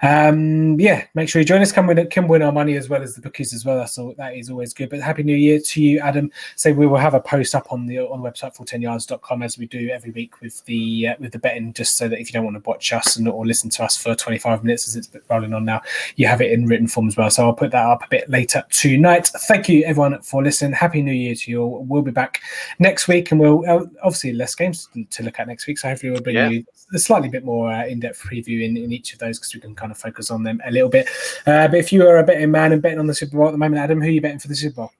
Um, 0.00 0.80
yeah, 0.80 1.04
make 1.12 1.28
sure 1.28 1.42
you 1.42 1.44
join 1.44 1.60
us. 1.60 1.72
Come 1.72 1.86
win 1.86 2.08
come 2.08 2.26
win 2.26 2.40
our 2.40 2.52
money 2.52 2.78
as 2.78 2.88
well 2.88 3.02
as 3.02 3.16
the 3.16 3.20
bookies 3.20 3.52
as 3.52 3.66
well. 3.66 3.76
That's 3.76 3.98
all, 3.98 4.14
that 4.16 4.34
is 4.34 4.48
always 4.48 4.72
good. 4.72 4.88
But 4.88 5.00
happy 5.00 5.22
New 5.22 5.36
Year 5.36 5.60
to 5.60 5.82
you, 5.82 5.98
Adam. 5.98 6.30
So 6.56 6.72
we 6.72 6.86
will 6.86 6.96
have 6.96 7.12
a 7.12 7.20
post 7.20 7.54
up 7.54 7.70
on 7.70 7.84
the 7.84 7.98
on 7.98 8.22
the 8.22 8.30
website 8.30 8.56
full10yards.com 8.56 9.42
as 9.42 9.58
we 9.58 9.66
do 9.66 9.90
every 9.90 10.10
week 10.12 10.40
with 10.40 10.64
the 10.64 11.08
uh, 11.08 11.14
with 11.20 11.32
the 11.32 11.38
betting, 11.38 11.74
just 11.74 11.98
so 11.98 12.08
that 12.08 12.18
if 12.18 12.30
you 12.30 12.32
don't 12.32 12.44
want 12.44 12.56
to 12.56 12.66
watch 12.66 12.94
us 12.94 13.16
and 13.16 13.28
or 13.28 13.44
listen 13.44 13.68
to 13.68 13.84
us 13.84 13.94
for 13.94 14.14
25 14.14 14.64
minutes 14.64 14.88
as 14.88 14.96
it's 14.96 15.10
rolling 15.28 15.52
on 15.52 15.66
now, 15.66 15.82
you 16.16 16.26
have 16.26 16.40
it 16.40 16.50
in 16.50 16.64
written 16.64 16.88
form 16.88 17.08
as 17.08 17.18
well. 17.18 17.28
So 17.28 17.44
I'll 17.44 17.52
put 17.52 17.73
that 17.74 17.86
up 17.86 18.02
a 18.04 18.08
bit 18.08 18.30
later 18.30 18.64
tonight. 18.70 19.28
Thank 19.48 19.68
you, 19.68 19.84
everyone, 19.84 20.20
for 20.22 20.42
listening. 20.42 20.72
Happy 20.72 21.02
New 21.02 21.12
Year 21.12 21.34
to 21.34 21.50
you 21.50 21.62
all. 21.62 21.84
We'll 21.84 22.02
be 22.02 22.10
back 22.10 22.40
next 22.78 23.08
week, 23.08 23.30
and 23.30 23.40
we'll 23.40 23.68
uh, 23.68 23.84
obviously 24.02 24.32
less 24.32 24.54
games 24.54 24.88
to 25.10 25.22
look 25.22 25.38
at 25.38 25.48
next 25.48 25.66
week. 25.66 25.78
So 25.78 25.88
hopefully, 25.88 26.12
we'll 26.12 26.22
bring 26.22 26.36
yeah. 26.36 26.48
you 26.48 26.64
a 26.94 26.98
slightly 26.98 27.28
bit 27.28 27.44
more 27.44 27.70
uh, 27.70 27.84
in 27.86 28.00
depth 28.00 28.22
preview 28.22 28.64
in, 28.64 28.76
in 28.76 28.92
each 28.92 29.12
of 29.12 29.18
those 29.18 29.38
because 29.38 29.54
we 29.54 29.60
can 29.60 29.74
kind 29.74 29.92
of 29.92 29.98
focus 29.98 30.30
on 30.30 30.44
them 30.44 30.60
a 30.64 30.70
little 30.70 30.88
bit. 30.88 31.08
Uh, 31.46 31.68
but 31.68 31.78
if 31.78 31.92
you 31.92 32.06
are 32.06 32.18
a 32.18 32.24
betting 32.24 32.50
man 32.50 32.72
and 32.72 32.80
betting 32.80 32.98
on 32.98 33.06
the 33.06 33.14
Super 33.14 33.36
Bowl 33.36 33.48
at 33.48 33.52
the 33.52 33.58
moment, 33.58 33.82
Adam, 33.82 34.00
who 34.00 34.06
are 34.06 34.10
you 34.10 34.20
betting 34.20 34.38
for 34.38 34.48
the 34.48 34.56
Super 34.56 34.76
Bowl? 34.76 34.90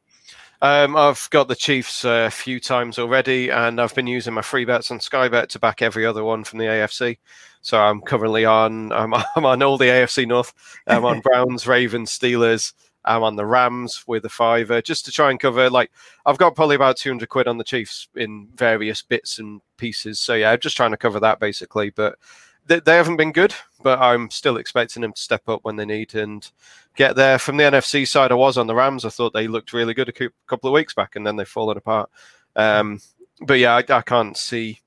Um, 0.61 0.97
I've 0.97 1.29
got 1.31 1.49
the 1.49 1.57
Chiefs 1.57 2.05
a 2.05 2.31
few 2.31 2.59
times 2.59 2.99
already, 2.99 3.51
and 3.51 3.81
I've 3.81 3.95
been 3.95 4.07
using 4.07 4.35
my 4.35 4.43
free 4.43 4.65
bets 4.65 4.91
on 4.91 4.99
Sky 4.99 5.29
Bet 5.29 5.51
to 5.51 5.59
back 5.59 5.83
every 5.83 6.07
other 6.07 6.25
one 6.25 6.43
from 6.43 6.59
the 6.59 6.65
AFC. 6.65 7.19
So 7.65 7.81
I'm 7.81 8.03
currently 8.03 8.45
on 8.45 8.93
I'm, 8.93 9.15
I'm 9.37 9.47
on 9.47 9.63
all 9.63 9.79
the 9.79 9.87
AFC 9.87 10.29
North. 10.29 10.53
I'm 10.87 11.05
on 11.05 11.21
Browns, 11.25 11.67
Ravens, 11.67 12.17
Steelers. 12.17 12.75
I'm 13.07 13.23
on 13.23 13.37
the 13.37 13.47
Rams 13.47 14.05
with 14.07 14.25
a 14.25 14.29
fiver 14.29 14.81
just 14.81 15.07
to 15.07 15.13
try 15.13 15.31
and 15.31 15.41
cover. 15.41 15.69
Like 15.71 15.91
I've 16.27 16.39
got 16.39 16.55
probably 16.55 16.77
about 16.77 16.99
200 16.99 17.29
quid 17.29 17.49
on 17.49 17.59
the 17.59 17.65
Chiefs 17.65 18.09
in 18.17 18.49
various 18.55 19.03
bits 19.03 19.39
and 19.39 19.63
pieces. 19.79 20.21
So 20.21 20.35
yeah, 20.35 20.51
I'm 20.51 20.61
just 20.61 20.77
trying 20.77 20.91
to 20.91 20.99
cover 20.99 21.19
that 21.21 21.41
basically. 21.41 21.89
But 21.89 22.19
they, 22.67 22.81
they 22.81 22.97
haven't 22.97 23.17
been 23.17 23.33
good, 23.33 23.55
but 23.83 23.99
I'm 23.99 24.31
still 24.31 24.59
expecting 24.59 25.01
them 25.01 25.15
to 25.15 25.21
step 25.21 25.49
up 25.49 25.61
when 25.65 25.77
they 25.77 25.87
need 25.87 26.15
and 26.15 26.51
get 26.97 27.17
there. 27.17 27.39
From 27.39 27.57
the 27.57 27.65
NFC 27.65 28.07
side, 28.07 28.31
I 28.31 28.37
was 28.37 28.59
on 28.59 28.67
the 28.67 28.75
Rams. 28.75 29.07
I 29.07 29.11
thought 29.11 29.33
they 29.33 29.49
looked 29.49 29.73
really 29.73 29.95
good 29.95 30.09
a 30.11 30.31
couple 30.47 30.69
of 30.69 30.75
weeks 30.75 30.95
back, 30.95 31.17
and 31.17 31.27
then 31.27 31.37
they've 31.37 31.49
fallen 31.49 31.79
apart. 31.79 32.11
Um, 32.57 33.01
but 33.41 33.59
yeah, 33.59 33.75
I, 33.75 33.85
I 33.93 34.03
can't 34.03 34.37
see 34.37 34.81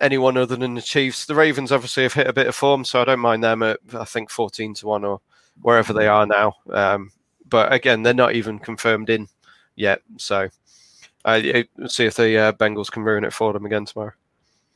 anyone 0.00 0.36
other 0.36 0.56
than 0.56 0.74
the 0.74 0.82
Chiefs. 0.82 1.26
The 1.26 1.34
Ravens 1.34 1.72
obviously 1.72 2.02
have 2.02 2.14
hit 2.14 2.26
a 2.26 2.32
bit 2.32 2.46
of 2.46 2.54
form, 2.54 2.84
so 2.84 3.00
I 3.00 3.04
don't 3.04 3.20
mind 3.20 3.44
them 3.44 3.62
at 3.62 3.78
I 3.94 4.04
think 4.04 4.30
14 4.30 4.74
to 4.74 4.86
1 4.86 5.04
or 5.04 5.20
wherever 5.62 5.92
they 5.92 6.08
are 6.08 6.26
now. 6.26 6.54
Um, 6.70 7.10
but 7.48 7.72
again, 7.72 8.02
they're 8.02 8.14
not 8.14 8.34
even 8.34 8.58
confirmed 8.58 9.10
in 9.10 9.28
yet. 9.76 10.02
So 10.16 10.48
uh, 11.24 11.40
see 11.86 12.04
if 12.04 12.16
the 12.16 12.38
uh, 12.38 12.52
Bengals 12.52 12.90
can 12.90 13.02
ruin 13.02 13.24
it 13.24 13.32
for 13.32 13.52
them 13.52 13.66
again 13.66 13.84
tomorrow. 13.84 14.12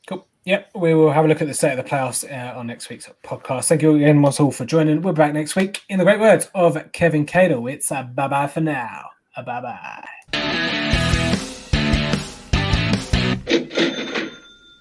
Cool. 0.07 0.25
Yep, 0.45 0.71
we 0.75 0.93
will 0.93 1.11
have 1.11 1.25
a 1.25 1.27
look 1.27 1.41
at 1.41 1.47
the 1.47 1.53
state 1.53 1.77
of 1.77 1.83
the 1.83 1.89
playoffs 1.89 2.29
uh, 2.29 2.57
on 2.57 2.67
next 2.67 2.89
week's 2.89 3.09
podcast. 3.23 3.67
Thank 3.67 3.81
you 3.81 3.95
again, 3.95 4.21
once 4.21 4.39
all, 4.39 4.51
for 4.51 4.65
joining. 4.65 5.01
We're 5.01 5.13
back 5.13 5.33
next 5.33 5.55
week. 5.55 5.81
In 5.89 5.99
the 5.99 6.05
great 6.05 6.19
words 6.19 6.49
of 6.55 6.91
Kevin 6.91 7.25
Cato, 7.25 7.67
it's 7.67 7.91
a 7.91 8.03
bye 8.03 8.27
bye 8.27 8.47
for 8.47 8.61
now. 8.61 9.09
A 9.35 9.43
bye 9.43 9.61
bye. 9.61 10.07